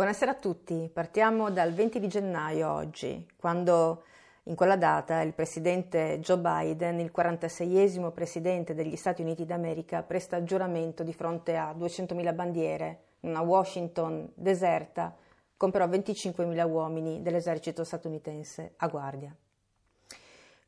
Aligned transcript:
Buonasera 0.00 0.30
a 0.30 0.34
tutti, 0.34 0.88
partiamo 0.90 1.50
dal 1.50 1.74
20 1.74 2.00
di 2.00 2.08
gennaio 2.08 2.72
oggi, 2.72 3.28
quando 3.36 4.04
in 4.44 4.54
quella 4.54 4.78
data 4.78 5.20
il 5.20 5.34
presidente 5.34 6.20
Joe 6.20 6.38
Biden, 6.38 7.00
il 7.00 7.12
46esimo 7.14 8.10
presidente 8.10 8.72
degli 8.72 8.96
Stati 8.96 9.20
Uniti 9.20 9.44
d'America, 9.44 10.02
presta 10.02 10.42
giuramento 10.42 11.02
di 11.02 11.12
fronte 11.12 11.54
a 11.58 11.74
200.000 11.78 12.34
bandiere, 12.34 13.00
una 13.20 13.42
Washington 13.42 14.32
deserta, 14.34 15.14
con 15.54 15.70
però 15.70 15.86
25.000 15.86 16.66
uomini 16.66 17.20
dell'esercito 17.20 17.84
statunitense 17.84 18.72
a 18.76 18.88
guardia. 18.88 19.36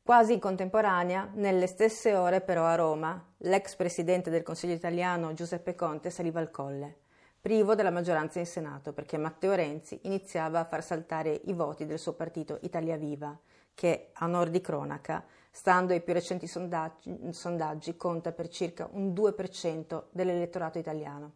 Quasi 0.02 0.34
in 0.34 0.40
contemporanea, 0.40 1.30
nelle 1.32 1.68
stesse 1.68 2.14
ore 2.14 2.42
però 2.42 2.66
a 2.66 2.74
Roma, 2.74 3.32
l'ex 3.38 3.76
presidente 3.76 4.28
del 4.28 4.42
Consiglio 4.42 4.74
italiano 4.74 5.32
Giuseppe 5.32 5.74
Conte 5.74 6.10
saliva 6.10 6.38
al 6.38 6.50
colle 6.50 6.96
privo 7.42 7.74
della 7.74 7.90
maggioranza 7.90 8.38
in 8.38 8.46
Senato, 8.46 8.92
perché 8.92 9.18
Matteo 9.18 9.52
Renzi 9.54 9.98
iniziava 10.02 10.60
a 10.60 10.64
far 10.64 10.80
saltare 10.80 11.40
i 11.46 11.52
voti 11.52 11.86
del 11.86 11.98
suo 11.98 12.12
partito 12.12 12.60
Italia 12.62 12.96
Viva, 12.96 13.36
che 13.74 14.10
a 14.12 14.26
onor 14.26 14.48
di 14.48 14.60
cronaca, 14.60 15.24
stando 15.50 15.92
ai 15.92 16.02
più 16.02 16.12
recenti 16.12 16.46
sondaggi, 16.46 17.32
sondaggi 17.32 17.96
conta 17.96 18.30
per 18.30 18.46
circa 18.46 18.88
un 18.92 19.12
2% 19.12 20.04
dell'elettorato 20.12 20.78
italiano. 20.78 21.32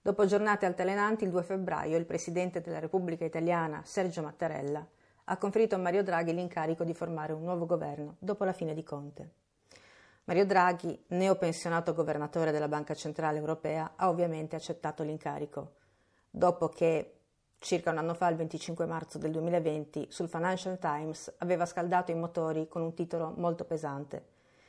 Dopo 0.00 0.24
giornate 0.24 0.64
altalenanti, 0.64 1.24
il 1.24 1.30
2 1.30 1.42
febbraio 1.42 1.98
il 1.98 2.06
Presidente 2.06 2.62
della 2.62 2.78
Repubblica 2.78 3.26
Italiana, 3.26 3.82
Sergio 3.84 4.22
Mattarella, 4.22 4.86
ha 5.24 5.36
conferito 5.36 5.74
a 5.74 5.78
Mario 5.78 6.02
Draghi 6.02 6.32
l'incarico 6.32 6.84
di 6.84 6.94
formare 6.94 7.34
un 7.34 7.42
nuovo 7.42 7.66
governo 7.66 8.16
dopo 8.18 8.44
la 8.44 8.54
fine 8.54 8.72
di 8.72 8.82
Conte. 8.82 9.30
Mario 10.28 10.44
Draghi, 10.44 11.04
neopensionato 11.08 11.94
governatore 11.94 12.52
della 12.52 12.68
Banca 12.68 12.92
Centrale 12.92 13.38
Europea, 13.38 13.92
ha 13.96 14.10
ovviamente 14.10 14.56
accettato 14.56 15.02
l'incarico, 15.02 15.76
dopo 16.28 16.68
che 16.68 17.20
circa 17.58 17.90
un 17.90 17.96
anno 17.96 18.12
fa, 18.12 18.28
il 18.28 18.36
25 18.36 18.84
marzo 18.84 19.16
del 19.16 19.30
2020, 19.30 20.08
sul 20.10 20.28
Financial 20.28 20.78
Times 20.78 21.32
aveva 21.38 21.64
scaldato 21.64 22.10
i 22.10 22.14
motori 22.14 22.68
con 22.68 22.82
un 22.82 22.92
titolo 22.92 23.32
molto 23.38 23.64
pesante. 23.64 24.26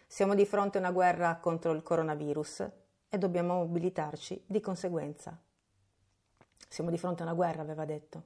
Siamo 0.08 0.34
di 0.34 0.46
fronte 0.46 0.78
a 0.78 0.80
una 0.80 0.92
guerra 0.92 1.36
contro 1.42 1.74
il 1.74 1.84
coronavirus 1.84 2.70
e 3.10 3.18
dobbiamo 3.18 3.56
mobilitarci 3.56 4.42
di 4.46 4.62
conseguenza. 4.62 5.38
Siamo 6.70 6.90
di 6.90 6.98
fronte 6.98 7.24
a 7.24 7.26
una 7.26 7.36
guerra, 7.36 7.64
aveva 7.64 7.84
detto. 7.84 8.24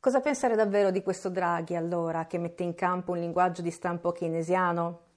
Cosa 0.00 0.20
pensare 0.20 0.56
davvero 0.56 0.90
di 0.90 1.04
questo 1.04 1.28
Draghi 1.28 1.76
allora, 1.76 2.26
che 2.26 2.38
mette 2.38 2.64
in 2.64 2.74
campo 2.74 3.12
un 3.12 3.18
linguaggio 3.20 3.62
di 3.62 3.70
stampo 3.70 4.10
keynesiano, 4.10 5.08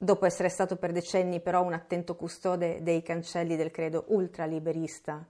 Dopo 0.00 0.26
essere 0.26 0.48
stato 0.48 0.76
per 0.76 0.92
decenni 0.92 1.40
però 1.40 1.64
un 1.64 1.72
attento 1.72 2.14
custode 2.14 2.84
dei 2.84 3.02
cancelli 3.02 3.56
del 3.56 3.72
credo 3.72 4.04
ultraliberista, 4.10 5.26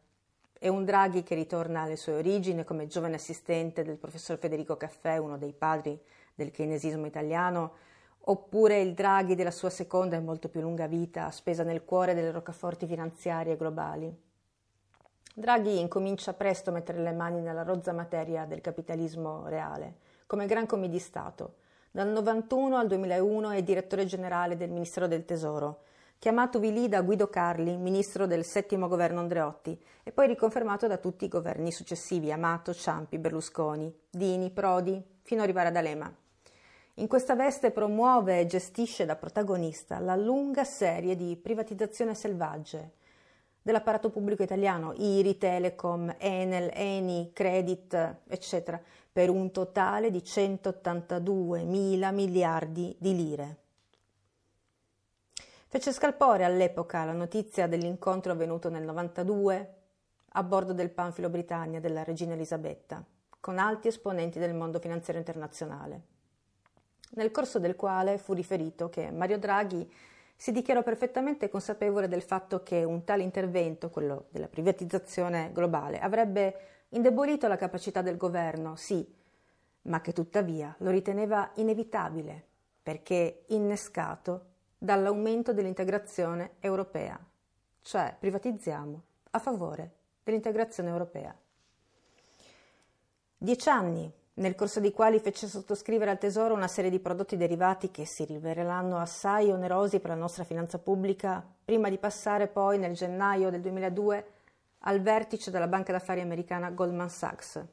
è 0.58 0.68
un 0.68 0.84
Draghi 0.84 1.22
che 1.22 1.34
ritorna 1.34 1.82
alle 1.82 1.96
sue 1.96 2.12
origini 2.12 2.64
come 2.64 2.86
giovane 2.86 3.14
assistente 3.14 3.82
del 3.82 3.96
professor 3.96 4.36
Federico 4.36 4.76
Caffè, 4.76 5.16
uno 5.16 5.38
dei 5.38 5.54
padri 5.54 5.98
del 6.34 6.50
keynesismo 6.50 7.06
italiano, 7.06 7.72
oppure 8.20 8.78
il 8.82 8.92
Draghi 8.92 9.34
della 9.34 9.50
sua 9.50 9.70
seconda 9.70 10.16
e 10.16 10.20
molto 10.20 10.50
più 10.50 10.60
lunga 10.60 10.86
vita, 10.86 11.30
spesa 11.30 11.62
nel 11.62 11.86
cuore 11.86 12.12
delle 12.12 12.30
roccaforti 12.30 12.86
finanziarie 12.86 13.56
globali. 13.56 14.14
Draghi 15.32 15.80
incomincia 15.80 16.34
presto 16.34 16.68
a 16.68 16.74
mettere 16.74 16.98
le 16.98 17.12
mani 17.12 17.40
nella 17.40 17.62
rozza 17.62 17.94
materia 17.94 18.44
del 18.44 18.60
capitalismo 18.60 19.48
reale, 19.48 19.94
come 20.26 20.44
gran 20.44 20.66
come 20.66 20.90
di 20.90 20.98
Stato, 20.98 21.54
dal 21.98 22.10
91 22.10 22.76
al 22.76 22.86
2001 22.86 23.50
è 23.50 23.62
direttore 23.64 24.06
generale 24.06 24.56
del 24.56 24.70
Ministero 24.70 25.08
del 25.08 25.24
Tesoro, 25.24 25.80
chiamatovi 26.20 26.72
lì 26.72 26.88
da 26.88 27.02
Guido 27.02 27.26
Carli, 27.26 27.76
ministro 27.76 28.28
del 28.28 28.44
settimo 28.44 28.86
governo 28.86 29.18
Andreotti, 29.18 29.76
e 30.04 30.12
poi 30.12 30.28
riconfermato 30.28 30.86
da 30.86 30.98
tutti 30.98 31.24
i 31.24 31.28
governi 31.28 31.72
successivi, 31.72 32.30
Amato, 32.30 32.72
Ciampi, 32.72 33.18
Berlusconi, 33.18 33.92
Dini, 34.08 34.52
Prodi, 34.52 35.02
fino 35.22 35.40
ad 35.40 35.48
arrivare 35.48 35.70
ad 35.70 35.76
Alema. 35.76 36.14
In 36.94 37.08
questa 37.08 37.34
veste 37.34 37.72
promuove 37.72 38.38
e 38.38 38.46
gestisce 38.46 39.04
da 39.04 39.16
protagonista 39.16 39.98
la 39.98 40.14
lunga 40.14 40.62
serie 40.62 41.16
di 41.16 41.36
privatizzazioni 41.36 42.14
selvagge 42.14 42.92
dell'apparato 43.60 44.10
pubblico 44.10 44.44
italiano, 44.44 44.94
IRI, 44.96 45.36
Telecom, 45.36 46.14
Enel, 46.16 46.70
Eni, 46.72 47.32
Credit, 47.34 48.18
eccetera, 48.28 48.80
per 49.18 49.30
un 49.30 49.50
totale 49.50 50.12
di 50.12 50.22
182 50.22 51.64
mila 51.64 52.12
miliardi 52.12 52.94
di 53.00 53.16
lire. 53.16 53.56
Fece 55.66 55.90
scalpore 55.90 56.44
all'epoca 56.44 57.04
la 57.04 57.10
notizia 57.10 57.66
dell'incontro 57.66 58.30
avvenuto 58.30 58.70
nel 58.70 58.84
92 58.84 59.74
a 60.28 60.42
bordo 60.44 60.72
del 60.72 60.90
Panfilo 60.90 61.30
Britannia 61.30 61.80
della 61.80 62.04
regina 62.04 62.34
Elisabetta, 62.34 63.04
con 63.40 63.58
alti 63.58 63.88
esponenti 63.88 64.38
del 64.38 64.54
mondo 64.54 64.78
finanziario 64.78 65.20
internazionale, 65.20 66.02
nel 67.14 67.32
corso 67.32 67.58
del 67.58 67.74
quale 67.74 68.18
fu 68.18 68.34
riferito 68.34 68.88
che 68.88 69.10
Mario 69.10 69.40
Draghi 69.40 69.92
si 70.36 70.52
dichiarò 70.52 70.84
perfettamente 70.84 71.48
consapevole 71.48 72.06
del 72.06 72.22
fatto 72.22 72.62
che 72.62 72.84
un 72.84 73.02
tale 73.02 73.24
intervento, 73.24 73.90
quello 73.90 74.26
della 74.30 74.46
privatizzazione 74.46 75.50
globale, 75.52 75.98
avrebbe 75.98 76.77
indebolito 76.90 77.48
la 77.48 77.56
capacità 77.56 78.02
del 78.02 78.16
governo, 78.16 78.76
sì, 78.76 79.06
ma 79.82 80.00
che 80.00 80.12
tuttavia 80.12 80.74
lo 80.78 80.90
riteneva 80.90 81.50
inevitabile 81.54 82.46
perché 82.82 83.44
innescato 83.48 84.46
dall'aumento 84.78 85.52
dell'integrazione 85.52 86.52
europea, 86.60 87.18
cioè 87.82 88.16
privatizziamo 88.18 89.02
a 89.30 89.38
favore 89.38 89.92
dell'integrazione 90.22 90.88
europea. 90.88 91.36
Dieci 93.36 93.68
anni 93.68 94.12
nel 94.34 94.54
corso 94.54 94.78
dei 94.80 94.92
quali 94.92 95.18
fece 95.18 95.48
sottoscrivere 95.48 96.10
al 96.10 96.18
Tesoro 96.18 96.54
una 96.54 96.68
serie 96.68 96.90
di 96.90 97.00
prodotti 97.00 97.36
derivati 97.36 97.90
che 97.90 98.04
si 98.06 98.24
riveleranno 98.24 98.98
assai 98.98 99.50
onerosi 99.50 99.98
per 99.98 100.10
la 100.10 100.16
nostra 100.16 100.44
finanza 100.44 100.78
pubblica, 100.78 101.44
prima 101.64 101.88
di 101.88 101.98
passare 101.98 102.46
poi 102.46 102.78
nel 102.78 102.94
gennaio 102.94 103.50
del 103.50 103.60
2002 103.60 104.26
al 104.80 105.00
vertice 105.00 105.50
della 105.50 105.68
banca 105.68 105.92
d'affari 105.92 106.20
americana 106.20 106.70
Goldman 106.70 107.10
Sachs. 107.10 107.64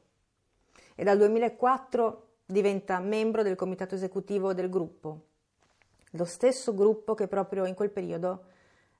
E 0.94 1.04
dal 1.04 1.18
2004 1.18 2.28
diventa 2.46 2.98
membro 3.00 3.42
del 3.42 3.56
comitato 3.56 3.94
esecutivo 3.94 4.54
del 4.54 4.68
gruppo, 4.68 5.26
lo 6.16 6.24
stesso 6.24 6.74
gruppo 6.74 7.14
che 7.14 7.28
proprio 7.28 7.66
in 7.66 7.74
quel 7.74 7.90
periodo 7.90 8.44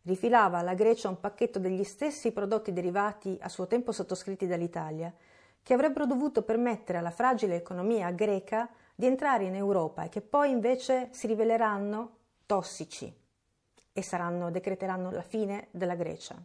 rifilava 0.03 0.59
alla 0.59 0.75
Grecia 0.75 1.09
un 1.09 1.19
pacchetto 1.19 1.59
degli 1.59 1.83
stessi 1.83 2.33
prodotti 2.33 2.72
derivati 2.72 3.39
a 3.41 3.49
suo 3.49 3.67
tempo 3.67 3.93
sottoscritti 3.93 4.47
dall'Italia, 4.47 5.12
che 5.62 5.75
avrebbero 5.75 6.06
dovuto 6.06 6.43
permettere 6.43 6.99
alla 6.99 7.11
fragile 7.11 7.56
economia 7.56 8.11
greca 8.11 8.69
di 8.94 9.06
entrare 9.06 9.44
in 9.44 9.55
Europa 9.55 10.05
e 10.05 10.09
che 10.09 10.21
poi 10.21 10.50
invece 10.50 11.09
si 11.11 11.27
riveleranno 11.27 12.17
tossici 12.47 13.12
e 13.93 14.03
saranno, 14.03 14.50
decreteranno 14.50 15.11
la 15.11 15.23
fine 15.23 15.69
della 15.71 15.97
Grecia. 15.97 16.37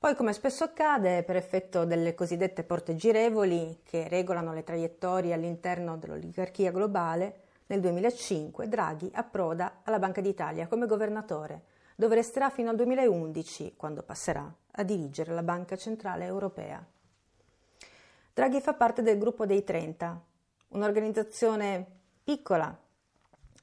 Poi, 0.00 0.14
come 0.14 0.32
spesso 0.32 0.64
accade, 0.64 1.24
per 1.24 1.36
effetto 1.36 1.84
delle 1.84 2.14
cosiddette 2.14 2.64
porte 2.64 2.96
girevoli 2.96 3.80
che 3.84 4.08
regolano 4.08 4.54
le 4.54 4.64
traiettorie 4.64 5.34
all'interno 5.34 5.98
dell'oligarchia 5.98 6.70
globale, 6.70 7.40
nel 7.66 7.80
2005 7.80 8.66
Draghi 8.66 9.10
approda 9.12 9.80
alla 9.84 9.98
Banca 9.98 10.22
d'Italia 10.22 10.68
come 10.68 10.86
governatore, 10.86 11.64
dove 11.96 12.14
resterà 12.14 12.48
fino 12.48 12.70
al 12.70 12.76
2011, 12.76 13.74
quando 13.76 14.02
passerà 14.02 14.50
a 14.70 14.82
dirigere 14.84 15.34
la 15.34 15.42
Banca 15.42 15.76
Centrale 15.76 16.24
Europea. 16.24 16.82
Draghi 18.32 18.62
fa 18.62 18.72
parte 18.72 19.02
del 19.02 19.18
gruppo 19.18 19.44
dei 19.44 19.62
30, 19.62 20.18
un'organizzazione 20.68 21.86
piccola, 22.24 22.74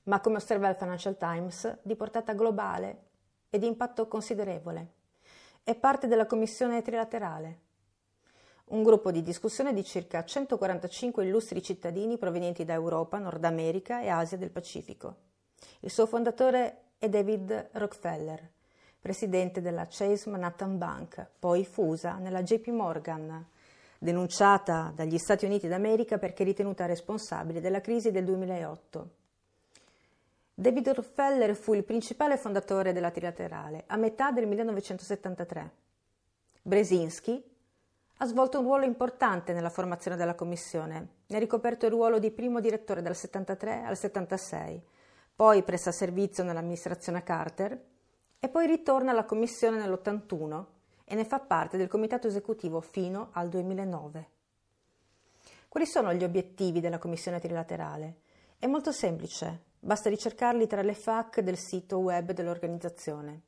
ma 0.03 0.19
come 0.19 0.35
osserva 0.35 0.69
il 0.69 0.75
Financial 0.75 1.17
Times, 1.17 1.79
di 1.81 1.95
portata 1.95 2.33
globale 2.33 3.05
e 3.49 3.57
di 3.57 3.65
impatto 3.65 4.07
considerevole 4.07 4.96
è 5.67 5.75
parte 5.75 6.07
della 6.07 6.25
Commissione 6.25 6.81
Trilaterale, 6.81 7.59
un 8.67 8.83
gruppo 8.83 9.11
di 9.11 9.21
discussione 9.21 9.73
di 9.73 9.83
circa 9.83 10.23
145 10.23 11.25
illustri 11.25 11.61
cittadini 11.61 12.17
provenienti 12.17 12.63
da 12.63 12.71
Europa, 12.71 13.17
Nord 13.17 13.43
America 13.43 13.99
e 13.99 14.07
Asia 14.07 14.37
del 14.37 14.49
Pacifico. 14.49 15.15
Il 15.81 15.89
suo 15.89 16.05
fondatore 16.05 16.83
è 16.97 17.09
David 17.09 17.71
Rockefeller, 17.73 18.49
presidente 19.01 19.59
della 19.59 19.87
Chase 19.89 20.29
Manhattan 20.29 20.77
Bank, 20.77 21.31
poi 21.37 21.65
fusa 21.65 22.13
nella 22.13 22.43
JP 22.43 22.67
Morgan, 22.67 23.45
denunciata 23.99 24.93
dagli 24.95 25.17
Stati 25.17 25.43
Uniti 25.43 25.67
d'America 25.67 26.17
perché 26.17 26.45
ritenuta 26.45 26.85
responsabile 26.85 27.59
della 27.59 27.81
crisi 27.81 28.11
del 28.11 28.23
2008. 28.23 29.09
David 30.59 30.87
Rockefeller 30.87 31.55
fu 31.55 31.75
il 31.75 31.83
principale 31.83 32.35
fondatore 32.35 32.91
della 32.91 33.11
trilaterale 33.11 33.83
a 33.85 33.95
metà 33.95 34.31
del 34.31 34.47
1973. 34.47 35.71
Brzezinski 36.63 37.43
ha 38.17 38.25
svolto 38.25 38.57
un 38.57 38.65
ruolo 38.65 38.85
importante 38.85 39.53
nella 39.53 39.69
formazione 39.69 40.17
della 40.17 40.33
commissione, 40.33 41.09
ne 41.27 41.35
ha 41.35 41.39
ricoperto 41.39 41.85
il 41.85 41.91
ruolo 41.91 42.17
di 42.17 42.31
primo 42.31 42.59
direttore 42.59 43.03
dal 43.03 43.15
73 43.15 43.83
al 43.83 43.95
76, 43.95 44.81
poi 45.35 45.61
presta 45.61 45.91
servizio 45.91 46.43
nell'amministrazione 46.43 47.21
Carter 47.21 47.79
e 48.39 48.49
poi 48.49 48.65
ritorna 48.65 49.11
alla 49.11 49.25
commissione 49.25 49.77
nell'81 49.77 50.63
e 51.03 51.13
ne 51.13 51.23
fa 51.23 51.37
parte 51.37 51.77
del 51.77 51.87
comitato 51.87 52.25
esecutivo 52.25 52.81
fino 52.81 53.29
al 53.33 53.49
2009. 53.49 54.29
Quali 55.69 55.85
sono 55.85 56.15
gli 56.15 56.23
obiettivi 56.23 56.79
della 56.79 56.97
Commissione 56.97 57.39
trilaterale? 57.39 58.21
È 58.57 58.65
molto 58.65 58.91
semplice, 58.91 59.65
basta 59.79 60.09
ricercarli 60.09 60.67
tra 60.67 60.81
le 60.81 60.93
FAC 60.93 61.41
del 61.41 61.57
sito 61.57 61.99
web 61.99 62.31
dell'organizzazione. 62.31 63.41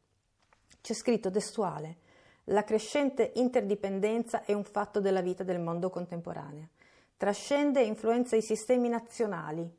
C'è 0.81 0.93
scritto 0.93 1.29
testuale: 1.29 1.97
la 2.45 2.63
crescente 2.63 3.31
interdipendenza 3.35 4.43
è 4.43 4.53
un 4.53 4.63
fatto 4.63 4.99
della 4.99 5.21
vita 5.21 5.43
del 5.43 5.59
mondo 5.59 5.89
contemporaneo. 5.89 6.69
Trascende 7.17 7.81
e 7.81 7.85
influenza 7.85 8.35
i 8.35 8.41
sistemi 8.41 8.87
nazionali, 8.87 9.69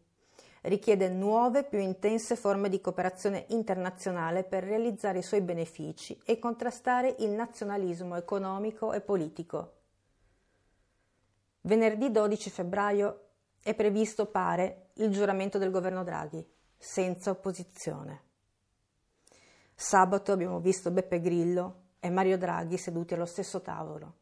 richiede 0.63 1.09
nuove, 1.09 1.65
più 1.65 1.79
intense 1.79 2.37
forme 2.37 2.69
di 2.69 2.81
cooperazione 2.81 3.47
internazionale 3.49 4.45
per 4.45 4.63
realizzare 4.63 5.21
i 5.21 5.23
suoi 5.23 5.41
benefici 5.41 6.21
e 6.25 6.39
contrastare 6.39 7.17
il 7.21 7.31
nazionalismo 7.31 8.17
economico 8.17 8.93
e 8.93 9.01
politico. 9.01 9.73
Venerdì 11.63 12.11
12 12.11 12.51
febbraio 12.51 13.30
è 13.63 13.75
previsto, 13.75 14.27
pare, 14.27 14.89
il 14.95 15.11
giuramento 15.11 15.59
del 15.59 15.71
governo 15.71 16.03
Draghi, 16.03 16.47
senza 16.77 17.31
opposizione. 17.31 18.23
Sabato 19.75 20.33
abbiamo 20.33 20.61
visto 20.61 20.91
Beppe 20.91 21.21
Grillo 21.21 21.83
e 22.01 22.11
Mario 22.11 22.39
Draghi 22.39 22.77
seduti 22.77 23.15
allo 23.15 23.27
stesso 23.27 23.61
tavolo. 23.61 24.15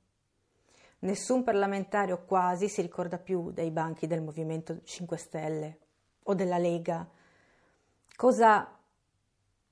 Nessun 1.01 1.45
parlamentare 1.45 2.13
o 2.13 2.25
quasi 2.25 2.69
si 2.69 2.83
ricorda 2.83 3.19
più 3.19 3.53
dei 3.53 3.71
banchi 3.71 4.09
del 4.09 4.21
Movimento 4.21 4.83
5 4.83 5.17
Stelle 5.17 5.79
o 6.25 6.35
della 6.35 6.59
Lega. 6.59 7.09
Cosa 8.17 8.77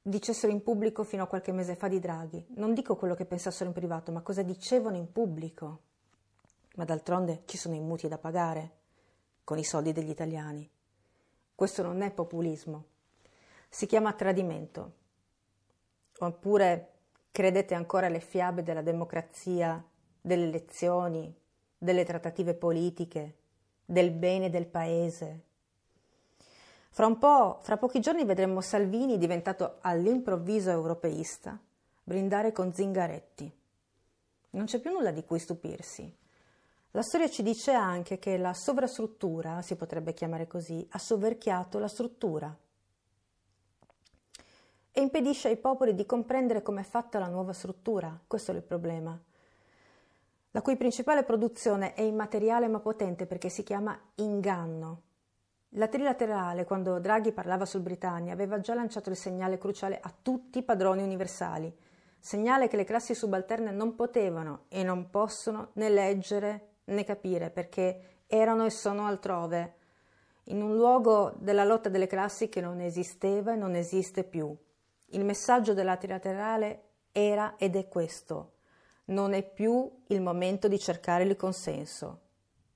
dicessero 0.01 0.53
in 0.53 0.63
pubblico 0.63 1.03
fino 1.03 1.25
a 1.25 1.27
qualche 1.27 1.51
mese 1.51 1.75
fa 1.75 1.89
di 1.89 1.99
Draghi. 1.99 2.47
Non 2.51 2.75
dico 2.75 2.95
quello 2.95 3.17
che 3.17 3.27
pensassero 3.27 3.69
in 3.69 3.75
privato, 3.75 4.13
ma 4.13 4.21
cosa 4.21 4.43
dicevano 4.43 4.97
in 4.97 5.11
pubblico. 5.11 5.81
Ma 6.77 6.85
d'altronde 6.85 7.43
ci 7.47 7.57
sono 7.57 7.75
i 7.75 7.81
mutui 7.81 8.09
da 8.09 8.19
pagare 8.19 8.85
con 9.47 9.59
i 9.59 9.63
soldi 9.63 9.93
degli 9.93 10.11
italiani. 10.11 10.69
Questo 11.55 11.85
non 11.85 12.03
è 12.03 12.11
populismo, 12.11 12.87
si 13.69 13.87
chiama 13.87 14.13
tradimento. 14.13 14.95
Oppure 16.19 16.95
credete 17.31 17.75
ancora 17.75 18.09
alle 18.09 18.19
fiabe 18.19 18.65
della 18.65 18.83
democrazia, 18.83 19.81
delle 20.21 20.49
elezioni, 20.49 21.33
delle 21.79 22.05
trattative 22.05 22.55
politiche, 22.55 23.37
del 23.85 24.11
bene 24.11 24.51
del 24.51 24.67
paese, 24.67 25.45
fra 26.97 27.05
un 27.05 27.19
po', 27.19 27.59
fra 27.61 27.77
pochi 27.77 28.01
giorni 28.01 28.25
vedremo 28.25 28.63
Salvini 28.63 29.19
diventato 29.19 29.77
all'improvviso 29.83 30.71
europeista 30.71 31.61
brindare 32.03 32.53
con 32.53 32.73
Zingaretti. 32.73 33.55
Non 34.53 34.65
c'è 34.65 34.81
più 34.81 34.93
nulla 34.93 35.11
di 35.11 35.23
cui 35.23 35.39
stupirsi. 35.39 36.11
La 36.97 37.03
storia 37.03 37.29
ci 37.29 37.43
dice 37.43 37.73
anche 37.73 38.19
che 38.19 38.39
la 38.39 38.55
sovrastruttura, 38.55 39.61
si 39.61 39.77
potrebbe 39.77 40.15
chiamare 40.15 40.47
così, 40.47 40.89
ha 40.93 40.99
soverchiato 40.99 41.79
la 41.79 41.89
struttura 41.89 42.57
e 44.93 45.01
impedisce 45.03 45.49
ai 45.49 45.59
popoli 45.59 45.95
di 45.95 46.07
comprendere 46.07 46.63
com'è 46.63 46.83
fatta 46.83 47.19
la 47.19 47.29
nuova 47.29 47.53
struttura. 47.53 48.19
Questo 48.27 48.51
è 48.51 48.55
il 48.55 48.63
problema. 48.63 49.15
La 50.53 50.63
cui 50.63 50.79
principale 50.79 51.23
produzione 51.23 51.93
è 51.93 52.01
immateriale 52.01 52.67
ma 52.67 52.81
potente 52.81 53.27
perché 53.27 53.51
si 53.51 53.63
chiama 53.63 53.95
inganno. 54.15 55.03
La 55.75 55.89
trilaterale, 55.89 56.65
quando 56.65 56.99
Draghi 56.99 57.33
parlava 57.33 57.67
sul 57.67 57.83
Britannia, 57.83 58.33
aveva 58.33 58.59
già 58.61 58.73
lanciato 58.73 59.11
il 59.11 59.17
segnale 59.17 59.59
cruciale 59.59 60.01
a 60.01 60.11
tutti 60.23 60.61
i 60.61 60.65
padroni 60.65 61.03
universali, 61.03 61.71
segnale 62.19 62.69
che 62.69 62.77
le 62.77 62.85
classi 62.85 63.15
subalterne 63.15 63.71
non 63.71 63.95
potevano 63.95 64.63
e 64.69 64.83
non 64.83 65.11
possono 65.11 65.73
né 65.75 65.91
leggere 65.91 66.71
né 66.87 67.05
capire 67.05 67.51
perché 67.51 68.23
erano 68.27 68.65
e 68.65 68.71
sono 68.71 69.07
altrove, 69.07 69.75
in 70.49 70.63
un 70.63 70.77
luogo 70.77 71.35
della 71.39 71.65
lotta 71.65 71.89
delle 71.89 72.07
classi 72.07 72.49
che 72.49 72.61
non 72.61 72.81
esisteva 72.81 73.53
e 73.53 73.57
non 73.57 73.75
esiste 73.75 74.23
più. 74.25 74.57
Il 75.11 75.25
messaggio 75.25 75.75
della 75.75 75.97
trilaterale 75.97 76.83
era 77.13 77.57
ed 77.57 77.75
è 77.77 77.89
questo. 77.89 78.53
Non 79.07 79.33
è 79.33 79.43
più 79.43 79.91
il 80.09 80.21
momento 80.21 80.69
di 80.69 80.79
cercare 80.79 81.25
il 81.25 81.37
consenso. 81.37 82.21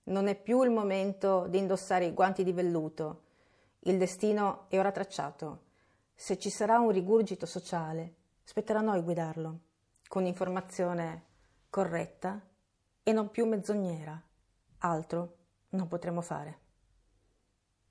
Non 0.04 0.26
è 0.26 0.34
più 0.34 0.62
il 0.62 0.70
momento 0.70 1.46
di 1.48 1.58
indossare 1.58 2.06
i 2.06 2.12
guanti 2.12 2.42
di 2.42 2.52
velluto. 2.52 3.22
Il 3.80 3.98
destino 3.98 4.66
è 4.68 4.78
ora 4.78 4.90
tracciato. 4.90 5.62
Se 6.14 6.38
ci 6.38 6.50
sarà 6.50 6.78
un 6.78 6.90
rigurgito 6.90 7.46
sociale, 7.46 8.14
spetterà 8.42 8.80
a 8.80 8.82
noi 8.82 9.00
guidarlo, 9.00 9.58
con 10.08 10.26
informazione 10.26 11.24
corretta 11.70 12.40
e 13.02 13.12
non 13.12 13.30
più 13.30 13.46
menzognera. 13.46 14.20
Altro 14.78 15.36
non 15.70 15.88
potremo 15.88 16.20
fare. 16.20 16.58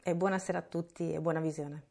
E 0.01 0.15
buonasera 0.15 0.57
a 0.57 0.63
tutti 0.63 1.13
e 1.13 1.19
buona 1.19 1.39
visione. 1.39 1.83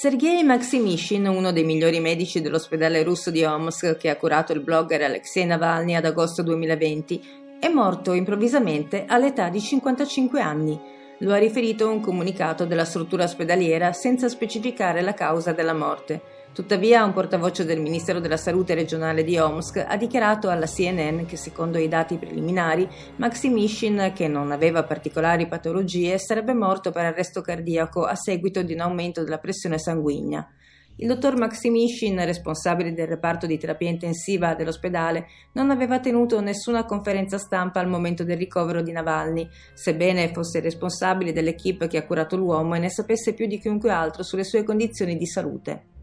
Sergei 0.00 0.44
Maximishin, 0.44 1.26
uno 1.26 1.50
dei 1.50 1.64
migliori 1.64 1.98
medici 1.98 2.40
dell'ospedale 2.40 3.02
russo 3.02 3.32
di 3.32 3.42
Omsk 3.42 3.96
che 3.96 4.10
ha 4.10 4.16
curato 4.16 4.52
il 4.52 4.60
blogger 4.60 5.02
Alexei 5.02 5.44
Navalny 5.44 5.94
ad 5.94 6.04
agosto 6.04 6.42
2020, 6.44 7.56
è 7.58 7.68
morto 7.68 8.12
improvvisamente 8.12 9.06
all'età 9.08 9.48
di 9.48 9.60
55 9.60 10.40
anni. 10.40 10.80
Lo 11.18 11.32
ha 11.32 11.38
riferito 11.38 11.88
un 11.88 12.00
comunicato 12.00 12.64
della 12.64 12.84
struttura 12.84 13.24
ospedaliera 13.24 13.92
senza 13.92 14.28
specificare 14.28 15.00
la 15.00 15.14
causa 15.14 15.50
della 15.50 15.74
morte. 15.74 16.37
Tuttavia, 16.52 17.04
un 17.04 17.12
portavoce 17.12 17.64
del 17.64 17.80
Ministero 17.80 18.18
della 18.18 18.36
Salute 18.36 18.74
regionale 18.74 19.22
di 19.22 19.38
Omsk 19.38 19.84
ha 19.86 19.96
dichiarato 19.96 20.48
alla 20.48 20.66
CNN 20.66 21.24
che, 21.24 21.36
secondo 21.36 21.78
i 21.78 21.86
dati 21.86 22.16
preliminari, 22.16 22.88
Maximishin, 23.16 24.12
che 24.12 24.26
non 24.26 24.50
aveva 24.50 24.82
particolari 24.82 25.46
patologie, 25.46 26.18
sarebbe 26.18 26.54
morto 26.54 26.90
per 26.90 27.04
arresto 27.04 27.42
cardiaco 27.42 28.04
a 28.04 28.16
seguito 28.16 28.62
di 28.62 28.72
un 28.72 28.80
aumento 28.80 29.22
della 29.22 29.38
pressione 29.38 29.78
sanguigna. 29.78 30.52
Il 31.00 31.06
dottor 31.06 31.36
Maximishin, 31.36 32.24
responsabile 32.24 32.92
del 32.92 33.06
reparto 33.06 33.46
di 33.46 33.56
terapia 33.56 33.88
intensiva 33.88 34.56
dell'ospedale, 34.56 35.26
non 35.52 35.70
aveva 35.70 36.00
tenuto 36.00 36.40
nessuna 36.40 36.84
conferenza 36.84 37.38
stampa 37.38 37.78
al 37.78 37.86
momento 37.86 38.24
del 38.24 38.36
ricovero 38.36 38.82
di 38.82 38.90
Navalny, 38.90 39.48
sebbene 39.74 40.32
fosse 40.32 40.58
responsabile 40.58 41.32
dell'equipe 41.32 41.86
che 41.86 41.98
ha 41.98 42.04
curato 42.04 42.34
l'uomo 42.36 42.74
e 42.74 42.80
ne 42.80 42.90
sapesse 42.90 43.32
più 43.32 43.46
di 43.46 43.60
chiunque 43.60 43.92
altro 43.92 44.24
sulle 44.24 44.42
sue 44.42 44.64
condizioni 44.64 45.16
di 45.16 45.26
salute. 45.26 45.97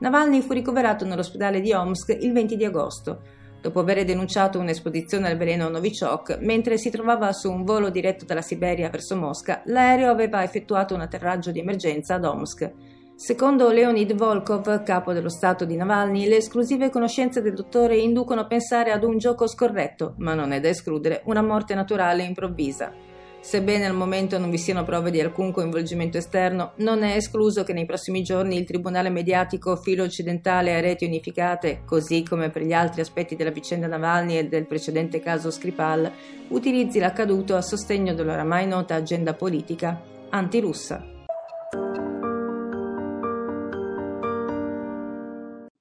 Navalny 0.00 0.40
fu 0.40 0.54
ricoverato 0.54 1.04
nell'ospedale 1.04 1.60
di 1.60 1.72
Omsk 1.74 2.16
il 2.20 2.32
20 2.32 2.56
di 2.56 2.64
agosto, 2.64 3.20
dopo 3.60 3.80
aver 3.80 4.02
denunciato 4.06 4.58
un'esposizione 4.58 5.28
al 5.28 5.36
veleno 5.36 5.68
Novichok, 5.68 6.38
mentre 6.40 6.78
si 6.78 6.88
trovava 6.88 7.32
su 7.32 7.50
un 7.50 7.64
volo 7.64 7.90
diretto 7.90 8.24
dalla 8.24 8.40
Siberia 8.40 8.88
verso 8.88 9.14
Mosca, 9.14 9.60
l'aereo 9.66 10.10
aveva 10.10 10.42
effettuato 10.42 10.94
un 10.94 11.02
atterraggio 11.02 11.50
di 11.50 11.58
emergenza 11.58 12.14
ad 12.14 12.24
Omsk. 12.24 12.72
Secondo 13.14 13.70
Leonid 13.70 14.14
Volkov, 14.14 14.82
capo 14.84 15.12
dello 15.12 15.28
Stato 15.28 15.66
di 15.66 15.76
Navalny, 15.76 16.26
le 16.26 16.36
esclusive 16.36 16.88
conoscenze 16.88 17.42
del 17.42 17.52
dottore 17.52 17.98
inducono 17.98 18.40
a 18.40 18.46
pensare 18.46 18.92
ad 18.92 19.04
un 19.04 19.18
gioco 19.18 19.46
scorretto, 19.46 20.14
ma 20.16 20.32
non 20.32 20.52
è 20.52 20.60
da 20.60 20.68
escludere 20.68 21.20
una 21.26 21.42
morte 21.42 21.74
naturale 21.74 22.22
improvvisa. 22.22 23.09
Sebbene 23.40 23.86
al 23.86 23.94
momento 23.94 24.38
non 24.38 24.50
vi 24.50 24.58
siano 24.58 24.84
prove 24.84 25.10
di 25.10 25.20
alcun 25.20 25.50
coinvolgimento 25.50 26.18
esterno, 26.18 26.72
non 26.76 27.02
è 27.02 27.16
escluso 27.16 27.64
che 27.64 27.72
nei 27.72 27.86
prossimi 27.86 28.22
giorni 28.22 28.56
il 28.56 28.66
Tribunale 28.66 29.08
mediatico 29.08 29.76
filo 29.76 30.04
occidentale 30.04 30.74
a 30.74 30.80
reti 30.80 31.06
unificate, 31.06 31.82
così 31.86 32.22
come 32.22 32.50
per 32.50 32.62
gli 32.62 32.72
altri 32.72 33.00
aspetti 33.00 33.36
della 33.36 33.50
vicenda 33.50 33.86
Navalny 33.86 34.36
e 34.36 34.46
del 34.46 34.66
precedente 34.66 35.20
caso 35.20 35.50
Skripal, 35.50 36.12
utilizzi 36.48 36.98
l'accaduto 36.98 37.56
a 37.56 37.62
sostegno 37.62 38.14
dell'oramai 38.14 38.66
nota 38.66 38.94
agenda 38.94 39.32
politica 39.34 40.00
antirussa. 40.28 41.19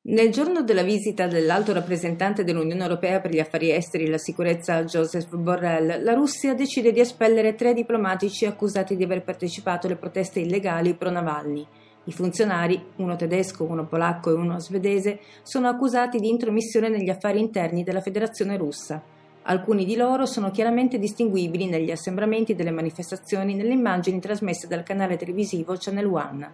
Nel 0.10 0.32
giorno 0.32 0.63
della 0.63 0.82
visita 0.82 1.28
dell'alto 1.28 1.72
rappresentante 1.72 2.44
dell'Unione 2.44 2.82
Europea 2.82 3.20
per 3.20 3.30
gli 3.30 3.38
affari 3.38 3.70
esteri 3.70 4.06
e 4.06 4.10
la 4.10 4.18
sicurezza 4.18 4.84
Joseph 4.84 5.36
Borrell, 5.36 6.04
la 6.04 6.13
Russia 6.13 6.56
decide 6.56 6.92
di 6.92 7.00
espellere 7.00 7.54
tre 7.54 7.75
diplomatici 7.75 8.48
accusati 8.48 8.96
di 8.96 9.04
aver 9.04 9.22
partecipato 9.22 9.86
alle 9.86 9.98
proteste 9.98 10.39
illegali 10.39 10.96
pro-Navalny. 10.96 11.63
I 12.06 12.12
funzionari, 12.12 12.84
uno 12.96 13.16
tedesco, 13.18 13.66
uno 13.66 13.86
polacco 13.86 14.32
e 14.32 14.34
uno 14.34 14.58
svedese, 14.58 15.20
sono 15.44 15.68
accusati 15.68 16.18
di 16.18 16.30
intromissione 16.30 16.89
negli 16.89 17.12
affari 17.12 17.39
interni 17.39 17.84
della 17.84 18.01
Federazione 18.01 18.58
russa. 18.58 19.00
Alcuni 19.44 19.86
di 19.86 19.96
loro 19.96 20.25
sono 20.25 20.50
chiaramente 20.50 20.98
distinguibili 20.98 21.68
negli 21.68 21.92
assembramenti 21.92 22.56
delle 22.56 22.72
manifestazioni 22.72 23.54
nelle 23.54 23.74
immagini 23.74 24.20
trasmesse 24.20 24.66
dal 24.66 24.82
canale 24.82 25.18
televisivo 25.18 25.75
Channel 25.78 26.08
One. 26.08 26.51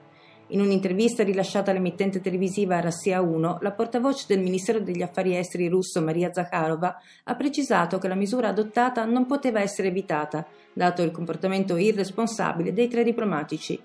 In 0.49 0.61
un'intervista 0.61 1.23
rilasciata 1.23 1.71
all'emittente 1.71 2.21
televisiva 2.21 2.79
Rassia 2.79 3.19
1, 3.19 3.57
la 3.61 3.71
portavoce 3.71 4.25
del 4.27 4.41
Ministero 4.41 4.79
degli 4.79 5.01
Affari 5.01 5.35
Esteri 5.35 5.67
russo 5.67 6.03
Maria 6.03 6.31
Zakharova 6.31 7.01
ha 7.23 7.35
precisato 7.35 7.97
che 7.97 8.07
la 8.07 8.13
misura 8.13 8.49
adottata 8.49 9.05
non 9.05 9.25
poteva 9.25 9.59
essere 9.59 9.87
evitata, 9.87 10.45
dato 10.71 11.01
il 11.01 11.09
comportamento 11.09 11.77
irresponsabile 11.77 12.73
dei 12.73 12.87
tre 12.87 13.03
diplomatici. 13.03 13.81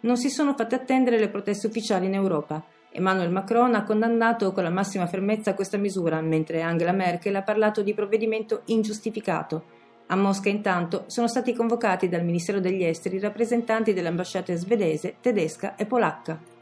Non 0.00 0.16
si 0.16 0.30
sono 0.30 0.54
fatte 0.54 0.76
attendere 0.76 1.18
le 1.18 1.28
proteste 1.28 1.66
ufficiali 1.66 2.06
in 2.06 2.14
Europa. 2.14 2.64
Emmanuel 2.90 3.30
Macron 3.30 3.74
ha 3.74 3.84
condannato 3.84 4.52
con 4.52 4.62
la 4.62 4.70
massima 4.70 5.06
fermezza 5.06 5.52
questa 5.52 5.76
misura, 5.76 6.22
mentre 6.22 6.62
Angela 6.62 6.92
Merkel 6.92 7.36
ha 7.36 7.42
parlato 7.42 7.82
di 7.82 7.92
provvedimento 7.92 8.62
ingiustificato. 8.66 9.76
A 10.10 10.16
Mosca 10.16 10.48
intanto 10.48 11.04
sono 11.08 11.28
stati 11.28 11.52
convocati 11.52 12.08
dal 12.08 12.24
Ministero 12.24 12.60
degli 12.60 12.82
Esteri 12.82 13.18
rappresentanti 13.18 13.92
delle 13.92 14.08
ambasciate 14.08 14.56
svedese, 14.56 15.16
tedesca 15.20 15.76
e 15.76 15.84
polacca. 15.84 16.57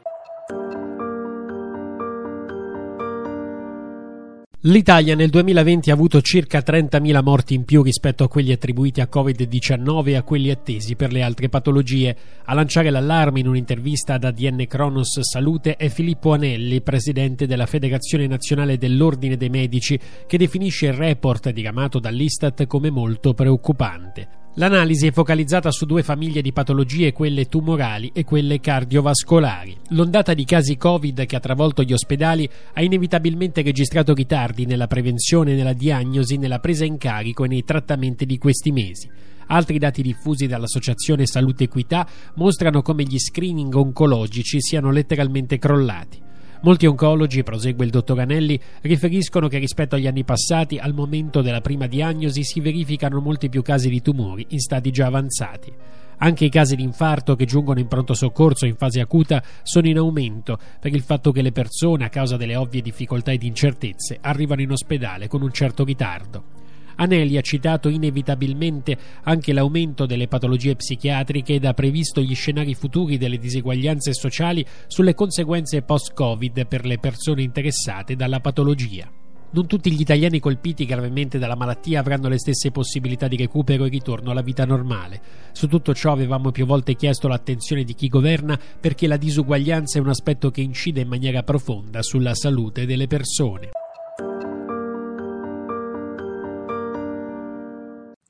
L'Italia 4.69 5.15
nel 5.15 5.29
2020 5.29 5.91
ha 5.91 5.93
avuto 5.93 6.19
circa 6.19 6.59
30.000 6.59 7.23
morti 7.23 7.53
in 7.53 7.63
più 7.63 7.81
rispetto 7.81 8.25
a 8.25 8.27
quelli 8.27 8.51
attribuiti 8.51 8.99
a 8.99 9.07
Covid-19 9.09 10.07
e 10.07 10.15
a 10.15 10.23
quelli 10.23 10.51
attesi 10.51 10.97
per 10.97 11.13
le 11.13 11.21
altre 11.21 11.47
patologie. 11.47 12.13
A 12.43 12.53
lanciare 12.53 12.89
l'allarme 12.89 13.39
in 13.39 13.47
un'intervista 13.47 14.15
ad 14.15 14.25
ADN 14.25 14.65
Cronos 14.67 15.21
Salute 15.21 15.77
è 15.77 15.87
Filippo 15.87 16.33
Anelli, 16.33 16.81
presidente 16.81 17.47
della 17.47 17.65
Federazione 17.65 18.27
Nazionale 18.27 18.77
dell'Ordine 18.77 19.37
dei 19.37 19.49
Medici, 19.49 19.97
che 20.27 20.37
definisce 20.37 20.87
il 20.87 20.93
report 20.93 21.49
diramato 21.51 21.99
dall'Istat 21.99 22.65
come 22.65 22.89
molto 22.89 23.33
preoccupante. 23.33 24.36
L'analisi 24.59 25.05
è 25.05 25.11
focalizzata 25.11 25.69
su 25.69 25.85
due 25.85 26.01
famiglie 26.01 26.41
di 26.41 26.51
patologie, 26.51 27.13
quelle 27.13 27.45
tumorali 27.45 28.09
e 28.11 28.23
quelle 28.23 28.59
cardiovascolari. 28.59 29.77
L'ondata 29.89 30.33
di 30.33 30.45
casi 30.45 30.77
Covid 30.77 31.27
che 31.27 31.35
ha 31.35 31.39
travolto 31.39 31.83
gli 31.83 31.93
ospedali 31.93 32.49
ha 32.73 32.81
inevitabilmente 32.81 33.61
registrato 33.61 34.15
ritardi 34.15 34.65
nella 34.65 34.87
prevenzione, 34.87 35.53
nella 35.53 35.73
diagnosi, 35.73 36.37
nella 36.37 36.57
presa 36.57 36.85
in 36.85 36.97
carico 36.97 37.43
e 37.43 37.49
nei 37.49 37.63
trattamenti 37.63 38.25
di 38.25 38.39
questi 38.39 38.71
mesi. 38.71 39.07
Altri 39.45 39.77
dati 39.77 40.01
diffusi 40.01 40.47
dall'Associazione 40.47 41.27
Salute 41.27 41.65
Equità 41.65 42.07
mostrano 42.37 42.81
come 42.81 43.03
gli 43.03 43.19
screening 43.19 43.75
oncologici 43.75 44.59
siano 44.59 44.89
letteralmente 44.89 45.59
crollati. 45.59 46.26
Molti 46.61 46.87
oncologi, 46.87 47.43
prosegue 47.43 47.85
il 47.85 47.91
dottor 47.91 48.19
Anelli, 48.19 48.59
riferiscono 48.81 49.47
che 49.47 49.59
rispetto 49.59 49.95
agli 49.95 50.07
anni 50.07 50.23
passati, 50.23 50.77
al 50.77 50.93
momento 50.93 51.41
della 51.41 51.61
prima 51.61 51.85
diagnosi 51.85 52.43
si 52.43 52.59
verificano 52.59 53.19
molti 53.19 53.49
più 53.49 53.61
casi 53.61 53.89
di 53.89 54.01
tumori 54.01 54.45
in 54.49 54.59
stati 54.59 54.89
già 54.89 55.05
avanzati. 55.05 55.71
Anche 56.19 56.45
i 56.45 56.49
casi 56.49 56.75
di 56.75 56.81
infarto 56.81 57.35
che 57.35 57.45
giungono 57.45 57.79
in 57.79 57.87
pronto 57.87 58.15
soccorso 58.15 58.65
in 58.65 58.75
fase 58.75 58.99
acuta 59.01 59.43
sono 59.61 59.87
in 59.87 59.97
aumento 59.97 60.57
per 60.79 60.93
il 60.93 61.01
fatto 61.01 61.31
che 61.31 61.43
le 61.43 61.51
persone, 61.51 62.05
a 62.05 62.09
causa 62.09 62.37
delle 62.37 62.55
ovvie 62.55 62.81
difficoltà 62.81 63.31
ed 63.31 63.43
incertezze, 63.43 64.17
arrivano 64.19 64.61
in 64.61 64.71
ospedale 64.71 65.27
con 65.27 65.43
un 65.43 65.51
certo 65.51 65.83
ritardo. 65.83 66.56
Anelli 66.97 67.37
ha 67.37 67.41
citato 67.41 67.89
inevitabilmente 67.89 68.97
anche 69.23 69.53
l'aumento 69.53 70.05
delle 70.05 70.27
patologie 70.27 70.75
psichiatriche 70.75 71.55
ed 71.55 71.65
ha 71.65 71.73
previsto 71.73 72.21
gli 72.21 72.35
scenari 72.35 72.73
futuri 72.73 73.17
delle 73.17 73.37
diseguaglianze 73.37 74.13
sociali 74.13 74.65
sulle 74.87 75.13
conseguenze 75.13 75.81
post-Covid 75.81 76.65
per 76.67 76.85
le 76.85 76.97
persone 76.99 77.41
interessate 77.41 78.15
dalla 78.15 78.39
patologia. 78.39 79.09
Non 79.49 79.65
tutti 79.65 79.91
gli 79.91 80.01
italiani 80.01 80.39
colpiti 80.39 80.85
gravemente 80.85 81.39
dalla 81.39 81.55
malattia 81.55 82.01
avranno 82.01 82.27
le 82.27 82.37
stesse 82.37 82.71
possibilità 82.71 83.29
di 83.29 83.37
recupero 83.37 83.85
e 83.85 83.89
ritorno 83.89 84.31
alla 84.31 84.41
vita 84.41 84.65
normale. 84.65 85.21
Su 85.53 85.67
tutto 85.67 85.93
ciò 85.93 86.11
avevamo 86.11 86.51
più 86.51 86.65
volte 86.65 86.95
chiesto 86.95 87.29
l'attenzione 87.29 87.85
di 87.85 87.93
chi 87.93 88.09
governa 88.09 88.59
perché 88.79 89.07
la 89.07 89.17
disuguaglianza 89.17 89.99
è 89.99 90.01
un 90.01 90.09
aspetto 90.09 90.51
che 90.51 90.61
incide 90.61 91.01
in 91.01 91.07
maniera 91.07 91.43
profonda 91.43 92.01
sulla 92.01 92.35
salute 92.35 92.85
delle 92.85 93.07
persone. 93.07 93.69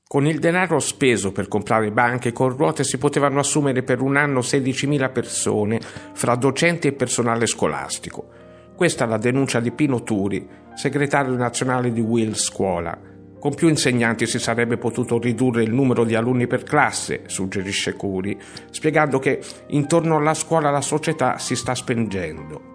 Con 0.09 0.25
il 0.25 0.39
denaro 0.39 0.79
speso 0.79 1.33
per 1.33 1.49
comprare 1.49 1.91
banche 1.91 2.31
con 2.31 2.55
ruote 2.55 2.85
si 2.85 2.97
potevano 2.97 3.39
assumere 3.39 3.83
per 3.83 3.99
un 3.99 4.15
anno 4.15 4.39
16.000 4.39 5.11
persone, 5.11 5.81
fra 6.13 6.35
docenti 6.35 6.87
e 6.87 6.93
personale 6.93 7.45
scolastico. 7.45 8.25
Questa 8.73 9.03
è 9.03 9.07
la 9.07 9.17
denuncia 9.17 9.59
di 9.59 9.71
Pino 9.71 10.03
Turi, 10.03 10.47
segretario 10.75 11.35
nazionale 11.35 11.91
di 11.91 11.99
Will 11.99 12.35
Scuola. 12.35 12.97
Con 13.37 13.53
più 13.53 13.67
insegnanti 13.67 14.25
si 14.27 14.39
sarebbe 14.39 14.77
potuto 14.77 15.19
ridurre 15.19 15.63
il 15.63 15.73
numero 15.73 16.05
di 16.05 16.15
alunni 16.15 16.47
per 16.47 16.63
classe, 16.63 17.23
suggerisce 17.25 17.91
Curi, 17.95 18.39
spiegando 18.71 19.19
che 19.19 19.41
intorno 19.67 20.15
alla 20.15 20.33
scuola 20.33 20.69
la 20.69 20.79
società 20.79 21.37
si 21.37 21.53
sta 21.57 21.75
spengendo. 21.75 22.66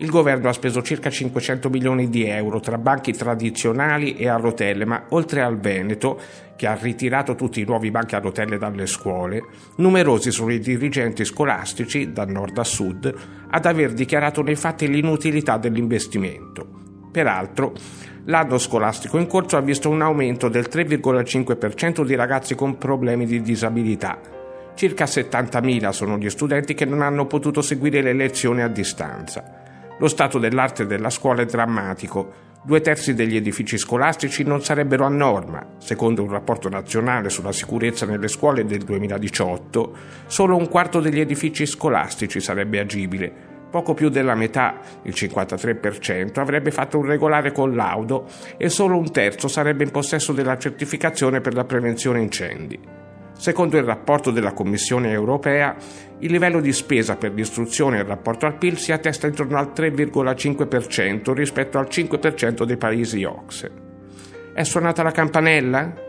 Il 0.00 0.10
governo 0.10 0.48
ha 0.48 0.52
speso 0.52 0.80
circa 0.80 1.10
500 1.10 1.68
milioni 1.70 2.08
di 2.08 2.24
euro 2.24 2.60
tra 2.60 2.78
banchi 2.78 3.10
tradizionali 3.10 4.14
e 4.14 4.28
a 4.28 4.36
rotelle, 4.36 4.84
ma 4.84 5.06
oltre 5.08 5.42
al 5.42 5.58
Veneto, 5.58 6.20
che 6.54 6.68
ha 6.68 6.74
ritirato 6.74 7.34
tutti 7.34 7.60
i 7.60 7.64
nuovi 7.64 7.90
banchi 7.90 8.14
a 8.14 8.20
rotelle 8.20 8.58
dalle 8.58 8.86
scuole, 8.86 9.42
numerosi 9.78 10.30
sono 10.30 10.52
i 10.52 10.60
dirigenti 10.60 11.24
scolastici, 11.24 12.12
da 12.12 12.24
nord 12.26 12.58
a 12.58 12.64
sud, 12.64 13.12
ad 13.50 13.66
aver 13.66 13.92
dichiarato 13.92 14.40
nei 14.40 14.54
fatti 14.54 14.86
l'inutilità 14.86 15.56
dell'investimento. 15.56 16.64
Peraltro, 17.10 17.72
l'anno 18.26 18.58
scolastico 18.58 19.18
in 19.18 19.26
corso 19.26 19.56
ha 19.56 19.60
visto 19.60 19.90
un 19.90 20.00
aumento 20.00 20.48
del 20.48 20.68
3,5% 20.70 22.04
di 22.04 22.14
ragazzi 22.14 22.54
con 22.54 22.78
problemi 22.78 23.26
di 23.26 23.42
disabilità. 23.42 24.20
Circa 24.76 25.06
70.000 25.06 25.88
sono 25.88 26.18
gli 26.18 26.30
studenti 26.30 26.74
che 26.74 26.84
non 26.84 27.02
hanno 27.02 27.26
potuto 27.26 27.62
seguire 27.62 28.00
le 28.00 28.12
lezioni 28.12 28.62
a 28.62 28.68
distanza. 28.68 29.57
Lo 30.00 30.06
stato 30.06 30.38
dell'arte 30.38 30.86
della 30.86 31.10
scuola 31.10 31.42
è 31.42 31.44
drammatico. 31.44 32.46
Due 32.62 32.80
terzi 32.80 33.14
degli 33.14 33.34
edifici 33.34 33.76
scolastici 33.76 34.44
non 34.44 34.62
sarebbero 34.62 35.04
a 35.04 35.08
norma. 35.08 35.74
Secondo 35.78 36.22
un 36.22 36.30
rapporto 36.30 36.68
nazionale 36.68 37.30
sulla 37.30 37.50
sicurezza 37.50 38.06
nelle 38.06 38.28
scuole 38.28 38.64
del 38.64 38.84
2018, 38.84 39.96
solo 40.26 40.56
un 40.56 40.68
quarto 40.68 41.00
degli 41.00 41.18
edifici 41.18 41.66
scolastici 41.66 42.38
sarebbe 42.38 42.78
agibile. 42.78 43.56
Poco 43.70 43.94
più 43.94 44.08
della 44.08 44.36
metà, 44.36 44.78
il 45.02 45.14
53%, 45.16 46.38
avrebbe 46.38 46.70
fatto 46.70 46.98
un 46.98 47.04
regolare 47.04 47.50
collaudo 47.50 48.26
e 48.56 48.68
solo 48.68 48.96
un 48.96 49.10
terzo 49.10 49.48
sarebbe 49.48 49.82
in 49.82 49.90
possesso 49.90 50.32
della 50.32 50.56
certificazione 50.56 51.40
per 51.40 51.54
la 51.54 51.64
prevenzione 51.64 52.20
incendi. 52.20 53.06
Secondo 53.38 53.76
il 53.76 53.84
rapporto 53.84 54.32
della 54.32 54.52
Commissione 54.52 55.12
europea, 55.12 55.76
il 56.18 56.30
livello 56.32 56.60
di 56.60 56.72
spesa 56.72 57.14
per 57.14 57.32
l'istruzione 57.32 57.98
in 57.98 58.06
rapporto 58.06 58.46
al 58.46 58.58
PIL 58.58 58.76
si 58.78 58.90
attesta 58.90 59.28
intorno 59.28 59.56
al 59.56 59.70
3,5% 59.72 61.32
rispetto 61.34 61.78
al 61.78 61.86
5% 61.88 62.64
dei 62.64 62.76
paesi 62.76 63.22
OXE. 63.22 63.70
È 64.52 64.64
suonata 64.64 65.04
la 65.04 65.12
campanella? 65.12 66.06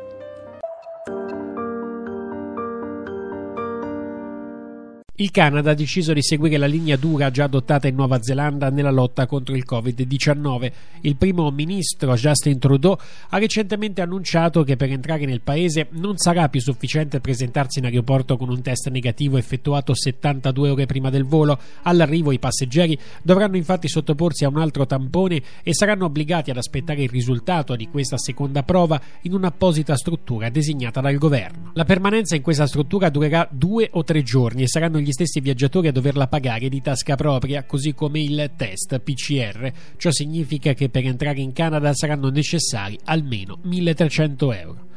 Il 5.21 5.31
Canada 5.31 5.71
ha 5.71 5.73
deciso 5.73 6.13
di 6.13 6.21
seguire 6.21 6.55
la 6.55 6.65
linea 6.65 6.95
dura 6.95 7.29
già 7.29 7.43
adottata 7.43 7.89
in 7.89 7.95
Nuova 7.95 8.21
Zelanda 8.21 8.69
nella 8.69 8.89
lotta 8.89 9.25
contro 9.25 9.53
il 9.53 9.65
Covid-19. 9.69 10.71
Il 11.01 11.17
primo 11.17 11.51
ministro 11.51 12.13
Justin 12.13 12.57
Trudeau 12.57 12.97
ha 13.27 13.37
recentemente 13.37 13.99
annunciato 13.99 14.63
che 14.63 14.77
per 14.77 14.89
entrare 14.89 15.25
nel 15.25 15.41
paese 15.41 15.87
non 15.91 16.15
sarà 16.15 16.47
più 16.47 16.61
sufficiente 16.61 17.19
presentarsi 17.19 17.79
in 17.79 17.85
aeroporto 17.85 18.37
con 18.37 18.47
un 18.47 18.61
test 18.61 18.87
negativo 18.87 19.35
effettuato 19.35 19.93
72 19.93 20.69
ore 20.69 20.85
prima 20.85 21.09
del 21.09 21.25
volo. 21.25 21.59
All'arrivo 21.81 22.31
i 22.31 22.39
passeggeri 22.39 22.97
dovranno 23.21 23.57
infatti 23.57 23.89
sottoporsi 23.89 24.45
a 24.45 24.47
un 24.47 24.59
altro 24.59 24.85
tampone 24.85 25.41
e 25.63 25.73
saranno 25.73 26.05
obbligati 26.05 26.49
ad 26.49 26.55
aspettare 26.55 27.03
il 27.03 27.09
risultato 27.09 27.75
di 27.75 27.89
questa 27.89 28.17
seconda 28.17 28.63
prova 28.63 28.97
in 29.23 29.33
un'apposita 29.33 29.97
struttura 29.97 30.47
designata 30.47 31.01
dal 31.01 31.17
governo. 31.17 31.71
La 31.73 31.83
permanenza 31.83 32.37
in 32.37 32.41
questa 32.41 32.67
struttura 32.67 33.09
durerà 33.09 33.45
due 33.51 33.89
o 33.91 34.05
tre 34.05 34.23
giorni 34.23 34.63
e 34.63 34.67
saranno 34.69 34.97
gli 34.97 35.07
gli 35.09 35.11
stessi 35.11 35.39
viaggiatori 35.39 35.87
a 35.87 35.91
doverla 35.91 36.27
pagare 36.27 36.69
di 36.69 36.81
tasca 36.81 37.15
propria, 37.15 37.63
così 37.63 37.95
come 37.95 38.21
il 38.21 38.51
test 38.55 38.99
PCR. 38.99 39.71
Ciò 39.97 40.11
significa 40.11 40.73
che 40.73 40.89
per 40.89 41.03
entrare 41.03 41.39
in 41.39 41.51
Canada 41.51 41.91
saranno 41.95 42.29
necessari 42.29 42.97
almeno 43.05 43.57
1300 43.63 44.53
euro. 44.53 44.88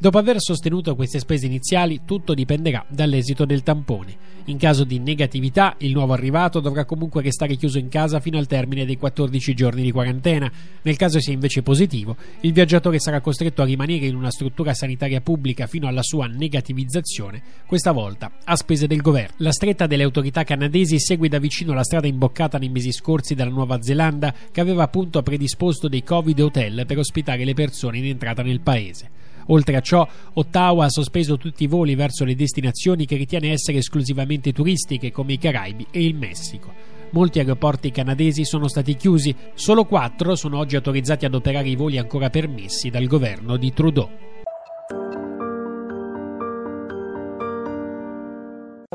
Dopo 0.00 0.16
aver 0.16 0.40
sostenuto 0.40 0.94
queste 0.94 1.18
spese 1.18 1.44
iniziali, 1.44 2.00
tutto 2.06 2.32
dipenderà 2.32 2.82
dall'esito 2.88 3.44
del 3.44 3.62
tampone. 3.62 4.16
In 4.46 4.56
caso 4.56 4.84
di 4.84 4.98
negatività, 4.98 5.74
il 5.80 5.92
nuovo 5.92 6.14
arrivato 6.14 6.60
dovrà 6.60 6.86
comunque 6.86 7.20
restare 7.20 7.54
chiuso 7.56 7.76
in 7.76 7.90
casa 7.90 8.18
fino 8.18 8.38
al 8.38 8.46
termine 8.46 8.86
dei 8.86 8.96
14 8.96 9.52
giorni 9.52 9.82
di 9.82 9.92
quarantena. 9.92 10.50
Nel 10.80 10.96
caso 10.96 11.20
sia 11.20 11.34
invece 11.34 11.60
positivo, 11.60 12.16
il 12.40 12.54
viaggiatore 12.54 12.98
sarà 12.98 13.20
costretto 13.20 13.60
a 13.60 13.66
rimanere 13.66 14.06
in 14.06 14.16
una 14.16 14.30
struttura 14.30 14.72
sanitaria 14.72 15.20
pubblica 15.20 15.66
fino 15.66 15.86
alla 15.86 16.02
sua 16.02 16.26
negativizzazione, 16.26 17.42
questa 17.66 17.92
volta 17.92 18.32
a 18.42 18.56
spese 18.56 18.86
del 18.86 19.02
governo. 19.02 19.34
La 19.40 19.52
stretta 19.52 19.86
delle 19.86 20.04
autorità 20.04 20.44
canadesi 20.44 20.98
segue 20.98 21.28
da 21.28 21.38
vicino 21.38 21.74
la 21.74 21.84
strada 21.84 22.06
imboccata 22.06 22.56
nei 22.56 22.70
mesi 22.70 22.90
scorsi 22.90 23.34
dalla 23.34 23.50
Nuova 23.50 23.82
Zelanda, 23.82 24.34
che 24.50 24.62
aveva 24.62 24.82
appunto 24.82 25.20
predisposto 25.20 25.88
dei 25.88 26.02
Covid 26.02 26.40
hotel 26.40 26.86
per 26.86 26.96
ospitare 26.96 27.44
le 27.44 27.52
persone 27.52 27.98
in 27.98 28.06
entrata 28.06 28.42
nel 28.42 28.60
paese. 28.60 29.29
Oltre 29.46 29.76
a 29.76 29.80
ciò, 29.80 30.06
Ottawa 30.34 30.84
ha 30.84 30.90
sospeso 30.90 31.36
tutti 31.36 31.64
i 31.64 31.66
voli 31.66 31.94
verso 31.94 32.24
le 32.24 32.34
destinazioni 32.34 33.06
che 33.06 33.16
ritiene 33.16 33.50
essere 33.50 33.78
esclusivamente 33.78 34.52
turistiche 34.52 35.10
come 35.10 35.34
i 35.34 35.38
Caraibi 35.38 35.86
e 35.90 36.04
il 36.04 36.14
Messico. 36.14 36.72
Molti 37.12 37.40
aeroporti 37.40 37.90
canadesi 37.90 38.44
sono 38.44 38.68
stati 38.68 38.94
chiusi, 38.94 39.34
solo 39.54 39.84
quattro 39.84 40.36
sono 40.36 40.58
oggi 40.58 40.76
autorizzati 40.76 41.24
ad 41.24 41.34
operare 41.34 41.68
i 41.68 41.74
voli 41.74 41.98
ancora 41.98 42.30
permessi 42.30 42.88
dal 42.88 43.06
governo 43.06 43.56
di 43.56 43.72
Trudeau. 43.72 44.08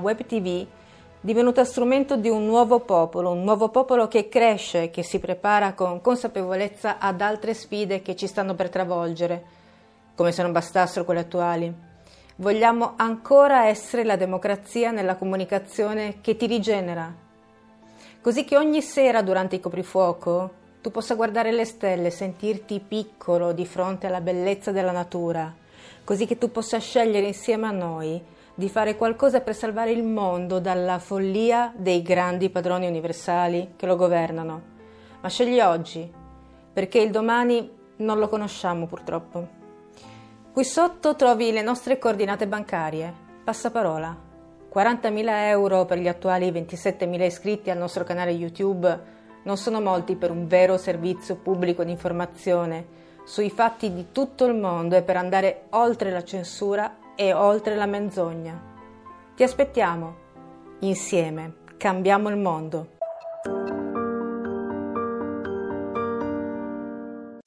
Web 0.02 0.26
TV 0.26 0.66
divenuta 1.20 1.66
strumento 1.66 2.16
di 2.16 2.30
un 2.30 2.46
nuovo 2.46 2.82
popolo, 2.82 3.32
un 3.32 3.44
nuovo 3.44 3.70
popolo 3.70 4.08
che 4.08 4.30
cresce, 4.30 4.92
che 4.92 5.02
si 5.02 5.18
prepara 5.18 5.74
con 5.74 6.00
consapevolezza 6.00 7.00
ad 7.00 7.20
altre 7.20 7.56
sfide 7.56 8.04
che 8.04 8.16
ci 8.16 8.28
stanno 8.28 8.54
per 8.54 8.70
travolgere, 8.70 9.44
come 10.16 10.32
se 10.32 10.42
non 10.42 10.52
bastassero 10.52 11.06
quelle 11.06 11.22
attuali. 11.22 11.74
Vogliamo 12.38 12.94
ancora 12.96 13.68
essere 13.68 14.04
la 14.04 14.16
democrazia 14.16 14.92
nella 14.92 15.16
comunicazione 15.16 16.20
che 16.22 16.36
ti 16.36 16.48
rigenera, 16.48 17.14
così 18.22 18.44
che 18.44 18.58
ogni 18.58 18.82
sera 18.82 19.22
durante 19.22 19.56
il 19.56 19.62
coprifuoco 19.62 20.64
tu 20.82 20.92
possa 20.92 21.16
guardare 21.16 21.52
le 21.52 21.66
stelle, 21.66 22.10
sentirti 22.10 22.80
piccolo 22.80 23.54
di 23.54 23.66
fronte 23.66 24.08
alla 24.08 24.22
bellezza 24.22 24.72
della 24.72 24.92
natura, 24.92 25.54
così 26.04 26.26
che 26.26 26.38
tu 26.38 26.52
possa 26.52 26.78
scegliere 26.78 27.28
insieme 27.28 27.68
a 27.68 27.72
noi 27.72 28.22
di 28.54 28.70
fare 28.70 28.96
qualcosa 28.96 29.42
per 29.42 29.56
salvare 29.56 29.92
il 29.92 30.04
mondo 30.04 30.60
dalla 30.60 31.00
follia 31.00 31.74
dei 31.76 32.02
grandi 32.02 32.50
padroni 32.50 32.88
universali 32.88 33.74
che 33.76 33.86
lo 33.86 33.96
governano. 33.96 34.62
Ma 35.22 35.28
scegli 35.28 35.60
oggi, 35.60 36.12
perché 36.72 37.00
il 37.00 37.12
domani 37.12 37.70
non 37.98 38.20
lo 38.20 38.30
conosciamo 38.30 38.86
purtroppo. 38.86 39.55
Qui 40.56 40.64
sotto 40.64 41.18
trovi 41.18 41.52
le 41.52 41.62
nostre 41.62 41.98
coordinate 41.98 42.48
bancarie. 42.48 43.14
Passaparola. 43.44 44.16
40.000 44.74 45.48
euro 45.50 45.84
per 45.84 45.98
gli 45.98 46.08
attuali 46.08 46.50
27.000 46.50 47.24
iscritti 47.24 47.70
al 47.70 47.78
nostro 47.78 48.06
canale 48.06 48.32
YouTube 48.32 49.02
non 49.44 49.58
sono 49.58 49.82
molti 49.82 50.16
per 50.16 50.32
un 50.32 50.48
vero 50.48 50.78
servizio 50.78 51.36
pubblico 51.36 51.84
di 51.84 51.92
informazione 51.92 52.86
sui 53.26 53.50
fatti 53.50 53.94
di 53.94 54.14
tutto 54.14 54.46
il 54.46 54.56
mondo 54.56 54.96
e 54.96 55.02
per 55.02 55.18
andare 55.18 55.64
oltre 55.72 56.10
la 56.10 56.24
censura 56.24 57.00
e 57.18 57.34
oltre 57.34 57.76
la 57.76 57.86
menzogna. 57.86 58.58
Ti 59.36 59.44
aspettiamo. 59.44 60.16
Insieme 60.80 61.56
cambiamo 61.76 62.30
il 62.30 62.38
mondo. 62.38 62.95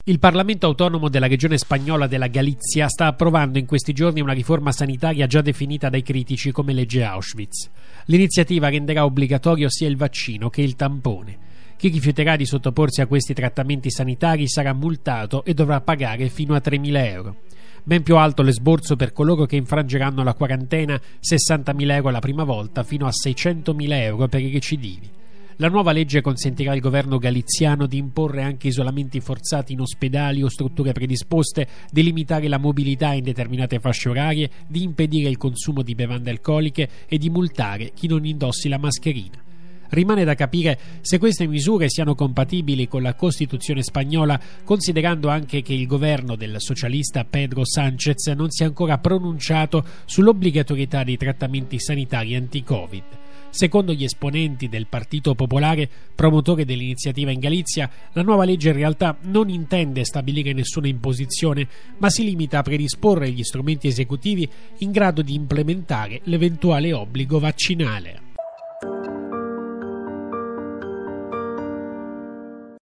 Il 0.08 0.20
Parlamento 0.20 0.64
autonomo 0.64 1.10
della 1.10 1.26
regione 1.26 1.58
spagnola 1.58 2.06
della 2.06 2.28
Galizia 2.28 2.88
sta 2.88 3.08
approvando 3.08 3.58
in 3.58 3.66
questi 3.66 3.92
giorni 3.92 4.22
una 4.22 4.32
riforma 4.32 4.72
sanitaria 4.72 5.26
già 5.26 5.42
definita 5.42 5.90
dai 5.90 6.00
critici 6.00 6.50
come 6.50 6.72
legge 6.72 7.04
Auschwitz. 7.04 7.68
L'iniziativa 8.06 8.70
renderà 8.70 9.04
obbligatorio 9.04 9.68
sia 9.68 9.86
il 9.86 9.98
vaccino 9.98 10.48
che 10.48 10.62
il 10.62 10.76
tampone. 10.76 11.36
Chi 11.76 11.88
rifiuterà 11.88 12.36
di 12.36 12.46
sottoporsi 12.46 13.02
a 13.02 13.06
questi 13.06 13.34
trattamenti 13.34 13.90
sanitari 13.90 14.48
sarà 14.48 14.72
multato 14.72 15.44
e 15.44 15.52
dovrà 15.52 15.82
pagare 15.82 16.30
fino 16.30 16.54
a 16.54 16.62
3.000 16.64 17.04
euro. 17.04 17.36
Ben 17.84 18.02
più 18.02 18.16
alto 18.16 18.40
l'esborso 18.40 18.96
per 18.96 19.12
coloro 19.12 19.44
che 19.44 19.56
infrangeranno 19.56 20.22
la 20.22 20.32
quarantena, 20.32 20.98
60.000 21.20 21.90
euro 21.90 22.08
la 22.08 22.20
prima 22.20 22.44
volta, 22.44 22.82
fino 22.82 23.06
a 23.06 23.10
600.000 23.10 23.92
euro 23.92 24.26
per 24.26 24.40
i 24.40 24.50
recidivi. 24.50 25.10
La 25.60 25.68
nuova 25.68 25.90
legge 25.90 26.20
consentirà 26.20 26.70
al 26.70 26.78
governo 26.78 27.18
galiziano 27.18 27.86
di 27.86 27.98
imporre 27.98 28.44
anche 28.44 28.68
isolamenti 28.68 29.18
forzati 29.18 29.72
in 29.72 29.80
ospedali 29.80 30.40
o 30.40 30.48
strutture 30.48 30.92
predisposte, 30.92 31.66
di 31.90 32.04
limitare 32.04 32.46
la 32.46 32.58
mobilità 32.58 33.12
in 33.12 33.24
determinate 33.24 33.80
fasce 33.80 34.08
orarie, 34.08 34.48
di 34.68 34.84
impedire 34.84 35.28
il 35.28 35.36
consumo 35.36 35.82
di 35.82 35.96
bevande 35.96 36.30
alcoliche 36.30 36.88
e 37.08 37.18
di 37.18 37.28
multare 37.28 37.90
chi 37.92 38.06
non 38.06 38.24
indossi 38.24 38.68
la 38.68 38.78
mascherina. 38.78 39.42
Rimane 39.88 40.22
da 40.22 40.36
capire 40.36 40.78
se 41.00 41.18
queste 41.18 41.48
misure 41.48 41.88
siano 41.88 42.14
compatibili 42.14 42.86
con 42.86 43.02
la 43.02 43.14
Costituzione 43.14 43.82
spagnola, 43.82 44.40
considerando 44.62 45.28
anche 45.28 45.62
che 45.62 45.72
il 45.72 45.88
governo 45.88 46.36
del 46.36 46.60
socialista 46.60 47.24
Pedro 47.24 47.64
Sánchez 47.64 48.28
non 48.28 48.50
si 48.50 48.62
è 48.62 48.66
ancora 48.66 48.98
pronunciato 48.98 49.84
sull'obbligatorietà 50.04 51.02
dei 51.02 51.16
trattamenti 51.16 51.80
sanitari 51.80 52.36
anti-Covid. 52.36 53.02
Secondo 53.50 53.92
gli 53.92 54.04
esponenti 54.04 54.68
del 54.68 54.86
Partito 54.86 55.34
Popolare, 55.34 55.88
promotore 56.14 56.64
dell'iniziativa 56.64 57.30
in 57.30 57.40
Galizia, 57.40 57.90
la 58.12 58.22
nuova 58.22 58.44
legge 58.44 58.68
in 58.68 58.76
realtà 58.76 59.16
non 59.22 59.48
intende 59.48 60.04
stabilire 60.04 60.52
nessuna 60.52 60.88
imposizione, 60.88 61.66
ma 61.98 62.10
si 62.10 62.24
limita 62.24 62.58
a 62.58 62.62
predisporre 62.62 63.30
gli 63.30 63.42
strumenti 63.42 63.88
esecutivi 63.88 64.48
in 64.78 64.90
grado 64.90 65.22
di 65.22 65.34
implementare 65.34 66.20
l'eventuale 66.24 66.92
obbligo 66.92 67.38
vaccinale. 67.38 68.26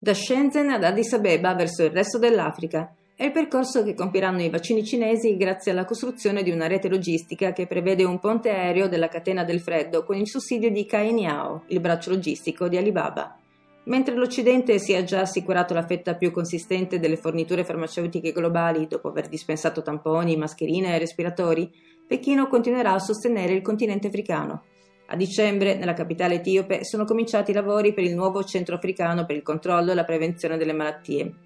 da 0.06 0.14
Shenzhen 0.14 0.70
ad 0.70 0.84
Addis 0.84 1.14
Abeba 1.14 1.56
verso 1.56 1.84
il 1.84 1.90
resto 1.90 2.20
dell'Africa. 2.20 2.94
È 3.18 3.24
il 3.24 3.32
percorso 3.32 3.82
che 3.86 3.94
compiranno 3.94 4.42
i 4.42 4.50
vaccini 4.50 4.84
cinesi 4.84 5.38
grazie 5.38 5.72
alla 5.72 5.86
costruzione 5.86 6.44
di 6.44 6.52
una 6.52 6.68
rete 6.68 6.90
logistica 6.90 7.54
che 7.54 7.66
prevede 7.66 8.04
un 8.04 8.20
ponte 8.20 8.50
aereo 8.50 8.90
della 8.90 9.08
catena 9.08 9.46
del 9.46 9.62
freddo 9.62 10.04
con 10.04 10.18
il 10.18 10.28
sussidio 10.28 10.70
di 10.70 10.86
Cainiao, 10.86 11.64
il 11.68 11.80
braccio 11.80 12.10
logistico 12.10 12.68
di 12.68 12.76
Alibaba. 12.76 13.40
Mentre 13.86 14.16
l'Occidente 14.16 14.80
si 14.80 14.92
è 14.92 15.06
già 15.06 15.22
assicurato 15.22 15.74
la 15.74 15.86
fetta 15.86 16.16
più 16.16 16.32
consistente 16.32 17.00
delle 17.00 17.16
forniture 17.16 17.64
farmaceutiche 17.64 18.34
globali 18.34 18.86
dopo 18.86 19.08
aver 19.08 19.30
dispensato 19.30 19.82
tamponi, 19.82 20.36
mascherine 20.36 20.94
e 20.94 21.00
respiratori, 21.00 21.72
Pechino 22.06 22.48
continuerà 22.48 22.92
a 22.92 23.00
sostenere 23.00 23.54
il 23.54 23.62
continente 23.62 24.08
africano. 24.08 24.64
A 25.06 25.16
dicembre, 25.16 25.76
nella 25.76 25.94
capitale 25.94 26.36
etiope, 26.36 26.84
sono 26.84 27.06
cominciati 27.06 27.52
i 27.52 27.54
lavori 27.54 27.94
per 27.94 28.04
il 28.04 28.14
nuovo 28.14 28.44
centro 28.44 28.76
africano 28.76 29.26
per 29.26 29.38
il 29.38 29.42
controllo 29.42 29.92
e 29.92 29.96
la 29.96 30.04
prevenzione 30.04 30.58
delle 30.58 30.74
malattie. 30.74 31.45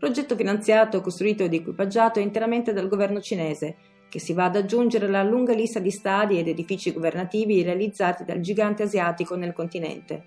Progetto 0.00 0.34
finanziato, 0.34 1.02
costruito 1.02 1.44
ed 1.44 1.52
equipaggiato 1.52 2.20
interamente 2.20 2.72
dal 2.72 2.88
governo 2.88 3.20
cinese, 3.20 3.76
che 4.08 4.18
si 4.18 4.32
va 4.32 4.44
ad 4.44 4.56
aggiungere 4.56 5.04
alla 5.04 5.22
lunga 5.22 5.52
lista 5.52 5.78
di 5.78 5.90
stadi 5.90 6.38
ed 6.38 6.48
edifici 6.48 6.90
governativi 6.90 7.62
realizzati 7.62 8.24
dal 8.24 8.40
gigante 8.40 8.84
asiatico 8.84 9.36
nel 9.36 9.52
continente. 9.52 10.24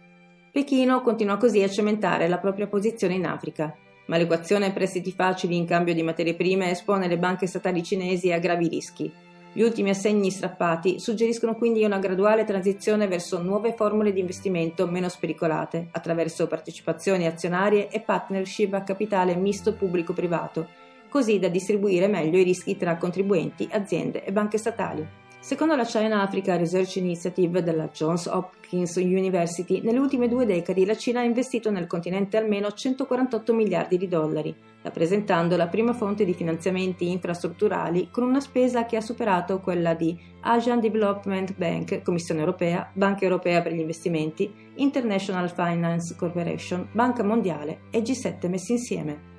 Pechino 0.52 1.02
continua 1.02 1.38
così 1.38 1.64
a 1.64 1.70
cementare 1.70 2.28
la 2.28 2.38
propria 2.38 2.68
posizione 2.68 3.16
in 3.16 3.26
Africa, 3.26 3.76
ma 4.06 4.18
l'equazione 4.18 4.72
prestiti 4.72 5.12
facili 5.12 5.58
in 5.58 5.66
cambio 5.66 5.96
di 5.96 6.04
materie 6.04 6.36
prime 6.36 6.70
espone 6.70 7.08
le 7.08 7.18
banche 7.18 7.48
statali 7.48 7.82
cinesi 7.82 8.32
a 8.32 8.38
gravi 8.38 8.68
rischi 8.68 9.12
gli 9.56 9.62
ultimi 9.62 9.92
assegni 9.92 10.32
strappati 10.32 11.00
suggeriscono 11.00 11.56
quindi 11.56 11.86
una 11.86 12.00
graduale 12.00 12.44
transizione 12.44 13.08
verso 13.08 13.40
nuove 13.40 13.74
formule 13.74 14.12
di 14.12 14.20
investimento 14.20 14.88
meno 14.88 15.10
spericolate, 15.10 15.90
attraverso 15.92 16.48
partecipazioni 16.48 17.28
azionarie 17.28 17.88
e 17.88 18.00
partnership 18.00 18.74
a 18.74 18.82
capitale 18.82 19.36
misto 19.36 19.76
pubblico-privato, 19.76 20.68
così 21.08 21.38
da 21.38 21.50
distribuire 21.50 22.08
meglio 22.08 22.40
i 22.40 22.44
rischi 22.44 22.76
tra 22.78 22.98
contribuenti, 22.98 23.68
aziende 23.72 24.26
e 24.26 24.32
banche 24.32 24.58
statali. 24.58 25.23
Secondo 25.44 25.76
la 25.76 25.84
China 25.84 26.22
Africa 26.22 26.56
Research 26.56 26.96
Initiative 26.96 27.62
della 27.64 27.90
Johns 27.90 28.28
Hopkins 28.28 28.96
University, 28.96 29.82
nelle 29.82 30.00
ultime 30.00 30.30
due 30.30 30.46
decadi 30.46 30.86
la 30.86 30.96
Cina 30.96 31.20
ha 31.20 31.24
investito 31.24 31.70
nel 31.70 31.86
continente 31.86 32.38
almeno 32.38 32.72
148 32.72 33.54
miliardi 33.54 33.98
di 33.98 34.08
dollari, 34.08 34.56
rappresentando 34.84 35.58
la 35.58 35.68
prima 35.68 35.92
fonte 35.92 36.24
di 36.24 36.34
finanziamenti 36.34 37.12
infrastrutturali 37.12 38.08
con 38.10 38.24
una 38.24 38.40
spesa 38.40 38.86
che 38.86 38.96
ha 38.96 39.02
superato 39.02 39.60
quella 39.60 39.94
di 39.94 40.18
Asian 40.44 40.80
Development 40.80 41.54
Bank, 41.58 42.02
Commissione 42.04 42.40
europea, 42.40 42.90
Banca 42.94 43.26
europea 43.26 43.62
per 43.62 43.74
gli 43.74 43.82
investimenti, 43.82 44.50
International 44.76 45.52
Finance 45.52 46.16
Corporation, 46.16 46.88
Banca 46.94 47.22
mondiale 47.22 47.82
e 47.92 48.02
G7 48.02 48.48
messi 48.48 48.72
insieme. 48.72 49.33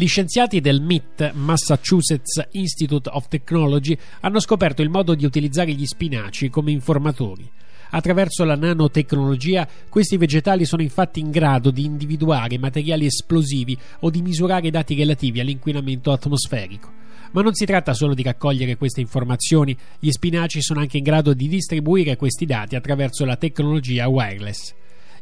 Gli 0.00 0.08
scienziati 0.08 0.62
del 0.62 0.80
MIT, 0.80 1.32
Massachusetts 1.34 2.42
Institute 2.52 3.10
of 3.12 3.28
Technology, 3.28 3.94
hanno 4.20 4.40
scoperto 4.40 4.80
il 4.80 4.88
modo 4.88 5.14
di 5.14 5.26
utilizzare 5.26 5.72
gli 5.72 5.84
spinaci 5.84 6.48
come 6.48 6.70
informatori. 6.70 7.46
Attraverso 7.90 8.44
la 8.44 8.56
nanotecnologia, 8.56 9.68
questi 9.90 10.16
vegetali 10.16 10.64
sono 10.64 10.80
infatti 10.80 11.20
in 11.20 11.30
grado 11.30 11.70
di 11.70 11.84
individuare 11.84 12.56
materiali 12.56 13.04
esplosivi 13.04 13.76
o 13.98 14.08
di 14.08 14.22
misurare 14.22 14.70
dati 14.70 14.94
relativi 14.94 15.38
all'inquinamento 15.38 16.12
atmosferico. 16.12 16.90
Ma 17.32 17.42
non 17.42 17.52
si 17.52 17.66
tratta 17.66 17.92
solo 17.92 18.14
di 18.14 18.22
raccogliere 18.22 18.78
queste 18.78 19.02
informazioni, 19.02 19.76
gli 19.98 20.10
spinaci 20.10 20.62
sono 20.62 20.80
anche 20.80 20.96
in 20.96 21.04
grado 21.04 21.34
di 21.34 21.46
distribuire 21.46 22.16
questi 22.16 22.46
dati 22.46 22.74
attraverso 22.74 23.26
la 23.26 23.36
tecnologia 23.36 24.08
wireless. 24.08 24.72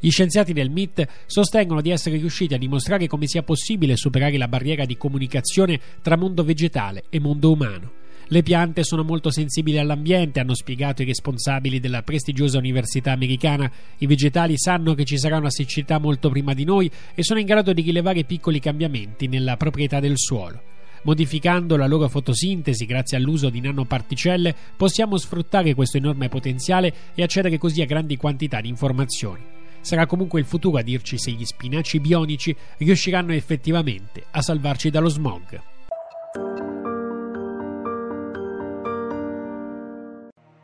Gli 0.01 0.11
scienziati 0.11 0.53
del 0.53 0.71
MIT 0.71 1.07
sostengono 1.27 1.81
di 1.81 1.91
essere 1.91 2.19
riusciti 2.19 2.55
a 2.55 2.59
dimostrare 2.59 3.09
come 3.09 3.27
sia 3.27 3.43
possibile 3.43 3.97
superare 3.97 4.37
la 4.39 4.47
barriera 4.47 4.85
di 4.85 4.97
comunicazione 4.97 5.81
tra 6.03 6.17
mondo 6.17 6.45
vegetale 6.45 7.05
e 7.11 7.19
mondo 7.19 7.51
umano. 7.51 7.93
Le 8.31 8.43
piante 8.43 8.85
sono 8.85 9.03
molto 9.03 9.31
sensibili 9.31 9.79
all'ambiente, 9.79 10.39
hanno 10.39 10.55
spiegato 10.55 11.01
i 11.01 11.07
responsabili 11.07 11.81
della 11.81 12.03
prestigiosa 12.03 12.59
università 12.59 13.11
americana. 13.11 13.71
I 13.99 14.07
vegetali 14.07 14.59
sanno 14.59 14.95
che 14.95 15.05
ci 15.05 15.19
sarà 15.19 15.39
una 15.39 15.51
siccità 15.51 15.99
molto 15.99 16.29
prima 16.29 16.53
di 16.53 16.65
noi 16.65 16.91
e 17.15 17.25
sono 17.25 17.41
in 17.41 17.47
grado 17.47 17.73
di 17.73 17.81
rilevare 17.81 18.25
piccoli 18.25 18.61
cambiamenti 18.61 19.29
nella 19.29 19.57
proprietà 19.57 19.99
del 19.99 20.19
suolo. 20.19 20.61
Modificando 21.05 21.77
la 21.77 21.87
loro 21.87 22.09
fotosintesi 22.09 22.85
grazie 22.85 23.17
all'uso 23.17 23.49
di 23.49 23.61
nanoparticelle, 23.61 24.55
possiamo 24.77 25.17
sfruttare 25.17 25.75
questo 25.75 25.97
enorme 25.97 26.29
potenziale 26.29 26.93
e 27.15 27.23
accedere 27.23 27.57
così 27.57 27.81
a 27.81 27.87
grandi 27.87 28.17
quantità 28.17 28.61
di 28.61 28.69
informazioni. 28.69 29.57
Sarà 29.81 30.07
comunque 30.07 30.41
il 30.41 30.47
futuro 30.47 30.79
a 30.79 30.83
dirci 30.83 31.19
se 31.19 31.31
gli 31.31 31.45
spinaci 31.45 32.01
bionici 32.01 32.55
riusciranno 32.79 33.33
effettivamente 33.33 34.25
a 34.31 34.43
salvarci 34.43 34.91
dallo 34.91 35.09
smog. 35.09 35.61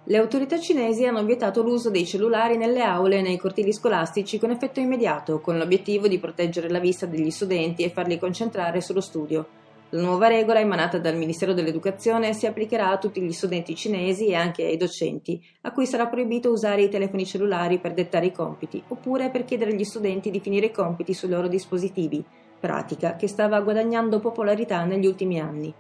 Le 0.07 0.18
autorità 0.18 0.61
cinesi 0.61 1.07
hanno 1.07 1.24
vietato 1.24 1.62
l'uso 1.62 1.88
dei 1.88 2.05
cellulari 2.05 2.59
nelle 2.59 2.83
aule 2.83 3.18
e 3.18 3.22
nei 3.22 3.38
cortili 3.38 3.72
scolastici 3.72 4.38
con 4.38 4.50
effetto 4.50 4.79
immediato, 4.79 5.40
con 5.40 5.57
l'obiettivo 5.57 6.09
di 6.09 6.18
proteggere 6.18 6.68
la 6.68 6.79
vista 6.79 7.07
degli 7.07 7.31
studenti 7.31 7.83
e 7.83 7.88
farli 7.90 8.18
concentrare 8.18 8.83
sullo 8.83 9.00
studio. 9.00 9.46
La 9.94 10.00
nuova 10.00 10.26
regola 10.26 10.59
emanata 10.59 10.98
dal 10.98 11.16
Ministero 11.16 11.52
dell'Educazione 11.52 12.33
si 12.33 12.46
applicherà 12.46 12.90
a 12.90 12.98
tutti 12.98 13.20
gli 13.20 13.30
studenti 13.30 13.76
cinesi 13.76 14.26
e 14.26 14.35
anche 14.35 14.64
ai 14.64 14.76
docenti, 14.76 15.40
a 15.61 15.70
cui 15.70 15.87
sarà 15.87 16.09
proibito 16.09 16.50
usare 16.50 16.83
i 16.83 16.88
telefoni 16.88 17.24
cellulari 17.24 17.78
per 17.78 17.94
dettare 17.94 18.26
i 18.26 18.33
compiti, 18.33 18.83
oppure 18.88 19.30
per 19.30 19.44
chiedere 19.44 19.70
agli 19.70 19.85
studenti 19.85 20.33
di 20.33 20.40
finire 20.40 20.66
i 20.66 20.72
compiti 20.72 21.14
sui 21.14 21.28
loro 21.28 21.46
dispositivi, 21.46 22.24
pratica 22.59 23.14
che 23.14 23.28
stava 23.28 23.61
guadagnando 23.61 24.18
popolarità 24.18 24.83
negli 24.83 25.07
ultimi 25.07 25.38
anni. 25.38 25.72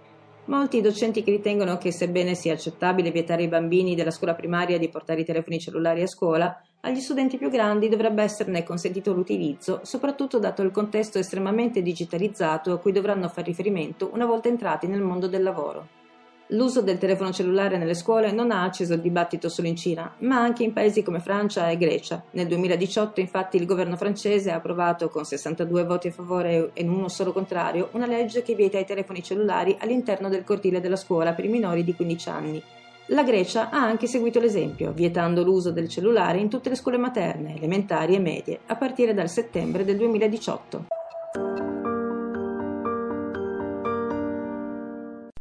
Molti 0.44 0.80
docenti 0.80 1.24
che 1.24 1.32
ritengono 1.32 1.76
che 1.76 1.90
sebbene 1.90 2.36
sia 2.36 2.52
accettabile 2.52 3.10
vietare 3.10 3.42
ai 3.42 3.48
bambini 3.48 3.96
della 3.96 4.12
scuola 4.12 4.36
primaria 4.36 4.78
di 4.78 4.90
portare 4.90 5.22
i 5.22 5.24
telefoni 5.24 5.58
cellulari 5.58 6.02
a 6.02 6.06
scuola, 6.06 6.56
agli 6.84 7.00
studenti 7.00 7.38
più 7.38 7.48
grandi 7.48 7.88
dovrebbe 7.88 8.22
esserne 8.22 8.62
consentito 8.62 9.14
l'utilizzo, 9.14 9.80
soprattutto 9.84 10.38
dato 10.38 10.60
il 10.60 10.70
contesto 10.70 11.18
estremamente 11.18 11.80
digitalizzato 11.80 12.72
a 12.72 12.78
cui 12.78 12.92
dovranno 12.92 13.28
fare 13.28 13.46
riferimento 13.46 14.10
una 14.12 14.26
volta 14.26 14.48
entrati 14.48 14.86
nel 14.86 15.00
mondo 15.00 15.26
del 15.26 15.42
lavoro. 15.42 16.02
L'uso 16.48 16.82
del 16.82 16.98
telefono 16.98 17.32
cellulare 17.32 17.78
nelle 17.78 17.94
scuole 17.94 18.30
non 18.30 18.50
ha 18.50 18.64
acceso 18.64 18.92
il 18.92 19.00
dibattito 19.00 19.48
solo 19.48 19.66
in 19.66 19.76
Cina, 19.76 20.14
ma 20.18 20.36
anche 20.36 20.62
in 20.62 20.74
paesi 20.74 21.02
come 21.02 21.20
Francia 21.20 21.70
e 21.70 21.78
Grecia. 21.78 22.22
Nel 22.32 22.48
2018, 22.48 23.20
infatti, 23.20 23.56
il 23.56 23.64
governo 23.64 23.96
francese 23.96 24.50
ha 24.50 24.56
approvato 24.56 25.08
con 25.08 25.24
62 25.24 25.84
voti 25.84 26.08
a 26.08 26.12
favore 26.12 26.70
e 26.74 26.86
uno 26.86 27.08
solo 27.08 27.32
contrario 27.32 27.88
una 27.92 28.04
legge 28.04 28.42
che 28.42 28.54
vieta 28.54 28.78
i 28.78 28.84
telefoni 28.84 29.22
cellulari 29.22 29.74
all'interno 29.80 30.28
del 30.28 30.44
cortile 30.44 30.82
della 30.82 30.96
scuola 30.96 31.32
per 31.32 31.46
i 31.46 31.48
minori 31.48 31.82
di 31.82 31.94
15 31.94 32.28
anni. 32.28 32.62
La 33.08 33.22
Grecia 33.22 33.68
ha 33.68 33.84
anche 33.84 34.06
seguito 34.06 34.40
l'esempio, 34.40 34.92
vietando 34.92 35.42
l'uso 35.42 35.70
del 35.70 35.90
cellulare 35.90 36.38
in 36.38 36.48
tutte 36.48 36.70
le 36.70 36.74
scuole 36.74 36.96
materne, 36.96 37.54
elementari 37.54 38.14
e 38.14 38.18
medie, 38.18 38.60
a 38.64 38.76
partire 38.76 39.12
dal 39.12 39.28
settembre 39.28 39.84
del 39.84 39.98
2018. 39.98 40.86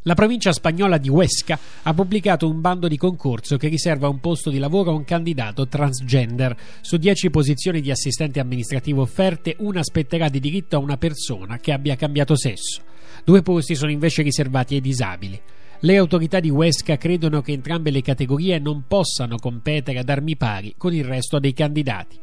La 0.01 0.13
provincia 0.13 0.51
spagnola 0.51 0.97
di 0.97 1.07
Huesca 1.07 1.57
ha 1.83 1.93
pubblicato 1.93 2.49
un 2.49 2.59
bando 2.59 2.89
di 2.89 2.97
concorso 2.97 3.55
che 3.55 3.69
riserva 3.69 4.09
un 4.09 4.19
posto 4.19 4.49
di 4.49 4.59
lavoro 4.59 4.91
a 4.91 4.95
un 4.95 5.05
candidato 5.05 5.65
transgender. 5.65 6.57
Su 6.81 6.97
10 6.97 7.29
posizioni 7.29 7.79
di 7.79 7.91
assistente 7.91 8.41
amministrativo 8.41 9.03
offerte, 9.03 9.55
una 9.59 9.79
aspetterà 9.79 10.27
di 10.27 10.41
diritto 10.41 10.75
a 10.75 10.79
una 10.79 10.97
persona 10.97 11.55
che 11.59 11.71
abbia 11.71 11.95
cambiato 11.95 12.35
sesso. 12.35 12.81
Due 13.23 13.41
posti 13.41 13.75
sono 13.75 13.91
invece 13.91 14.21
riservati 14.21 14.75
ai 14.75 14.81
disabili. 14.81 15.41
Le 15.85 15.97
autorità 15.97 16.39
di 16.39 16.49
Huesca 16.49 16.95
credono 16.95 17.41
che 17.41 17.51
entrambe 17.51 17.91
le 17.91 18.01
categorie 18.01 18.57
non 18.57 18.85
possano 18.87 19.37
competere 19.37 19.99
ad 19.99 20.07
armi 20.07 20.37
pari 20.37 20.75
con 20.77 20.93
il 20.93 21.03
resto 21.03 21.39
dei 21.39 21.51
candidati. 21.51 22.17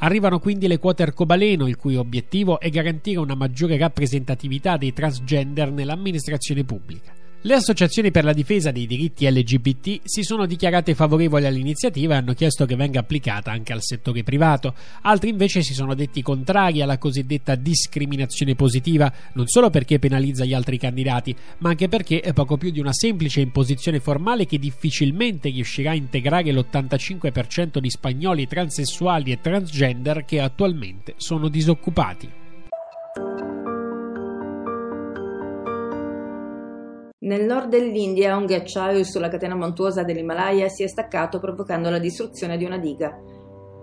Arrivano 0.00 0.38
quindi 0.38 0.66
le 0.66 0.76
quote 0.76 1.02
arcobaleno, 1.02 1.66
il 1.66 1.76
cui 1.76 1.96
obiettivo 1.96 2.60
è 2.60 2.68
garantire 2.68 3.18
una 3.18 3.34
maggiore 3.34 3.78
rappresentatività 3.78 4.76
dei 4.76 4.92
transgender 4.92 5.72
nell'amministrazione 5.72 6.64
pubblica. 6.64 7.14
Le 7.42 7.54
associazioni 7.54 8.10
per 8.10 8.24
la 8.24 8.32
difesa 8.32 8.72
dei 8.72 8.86
diritti 8.86 9.30
LGBT 9.30 10.00
si 10.02 10.22
sono 10.24 10.46
dichiarate 10.46 10.96
favorevoli 10.96 11.46
all'iniziativa 11.46 12.14
e 12.14 12.16
hanno 12.16 12.32
chiesto 12.32 12.66
che 12.66 12.74
venga 12.74 12.98
applicata 12.98 13.52
anche 13.52 13.72
al 13.72 13.82
settore 13.82 14.24
privato. 14.24 14.74
Altri 15.02 15.30
invece 15.30 15.62
si 15.62 15.72
sono 15.72 15.94
detti 15.94 16.22
contrari 16.22 16.82
alla 16.82 16.98
cosiddetta 16.98 17.54
discriminazione 17.54 18.56
positiva, 18.56 19.12
non 19.34 19.46
solo 19.46 19.70
perché 19.70 20.00
penalizza 20.00 20.44
gli 20.44 20.54
altri 20.54 20.76
candidati, 20.76 21.36
ma 21.58 21.68
anche 21.68 21.88
perché 21.88 22.20
è 22.20 22.32
poco 22.32 22.56
più 22.56 22.70
di 22.70 22.80
una 22.80 22.92
semplice 22.92 23.40
imposizione 23.42 24.00
formale 24.00 24.44
che 24.44 24.58
difficilmente 24.58 25.48
riuscirà 25.48 25.90
a 25.90 25.94
integrare 25.94 26.50
l'85% 26.50 27.78
di 27.78 27.90
spagnoli 27.90 28.48
transessuali 28.48 29.30
e 29.30 29.40
transgender 29.40 30.24
che 30.24 30.40
attualmente 30.40 31.14
sono 31.18 31.48
disoccupati. 31.48 32.44
Nel 37.26 37.44
nord 37.44 37.70
dell'India 37.70 38.36
un 38.36 38.46
ghiacciaio 38.46 39.02
sulla 39.02 39.28
catena 39.28 39.56
montuosa 39.56 40.04
dell'Himalaya 40.04 40.68
si 40.68 40.84
è 40.84 40.86
staccato 40.86 41.40
provocando 41.40 41.90
la 41.90 41.98
distruzione 41.98 42.56
di 42.56 42.64
una 42.64 42.78
diga. 42.78 43.20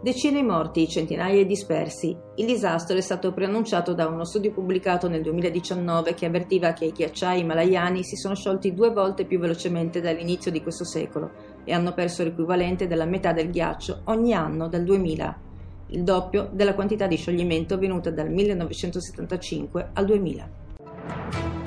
Decine 0.02 0.40
i 0.40 0.44
morti, 0.44 0.88
centinaia 0.88 1.44
dispersi. 1.44 2.16
Il 2.36 2.46
disastro 2.46 2.96
è 2.96 3.02
stato 3.02 3.34
preannunciato 3.34 3.94
da 3.94 4.08
uno 4.08 4.24
studio 4.24 4.54
pubblicato 4.54 5.10
nel 5.10 5.22
2019 5.24 6.14
che 6.14 6.26
avvertiva 6.26 6.72
che 6.72 6.86
i 6.86 6.92
ghiacciai 6.94 7.42
himalayani 7.42 8.02
si 8.06 8.16
sono 8.16 8.34
sciolti 8.34 8.74
due 8.74 8.92
volte 8.92 9.26
più 9.26 9.40
velocemente 9.40 10.00
dall'inizio 10.00 10.50
di 10.50 10.62
questo 10.62 10.86
secolo 10.86 11.32
e 11.66 11.74
hanno 11.74 11.94
perso 11.94 12.24
l'equivalente 12.24 12.88
della 12.88 13.04
metà 13.04 13.34
del 13.34 13.50
ghiaccio 13.50 14.04
ogni 14.06 14.34
anno 14.34 14.70
dal 14.70 14.86
2000, 14.86 15.40
il 15.88 16.04
doppio 16.04 16.48
della 16.50 16.76
quantità 16.76 17.08
di 17.08 17.18
scioglimento 17.18 17.74
avvenuta 17.74 18.10
dal 18.10 18.32
1975 18.32 19.90
al 19.96 20.06
2000. 20.06 21.63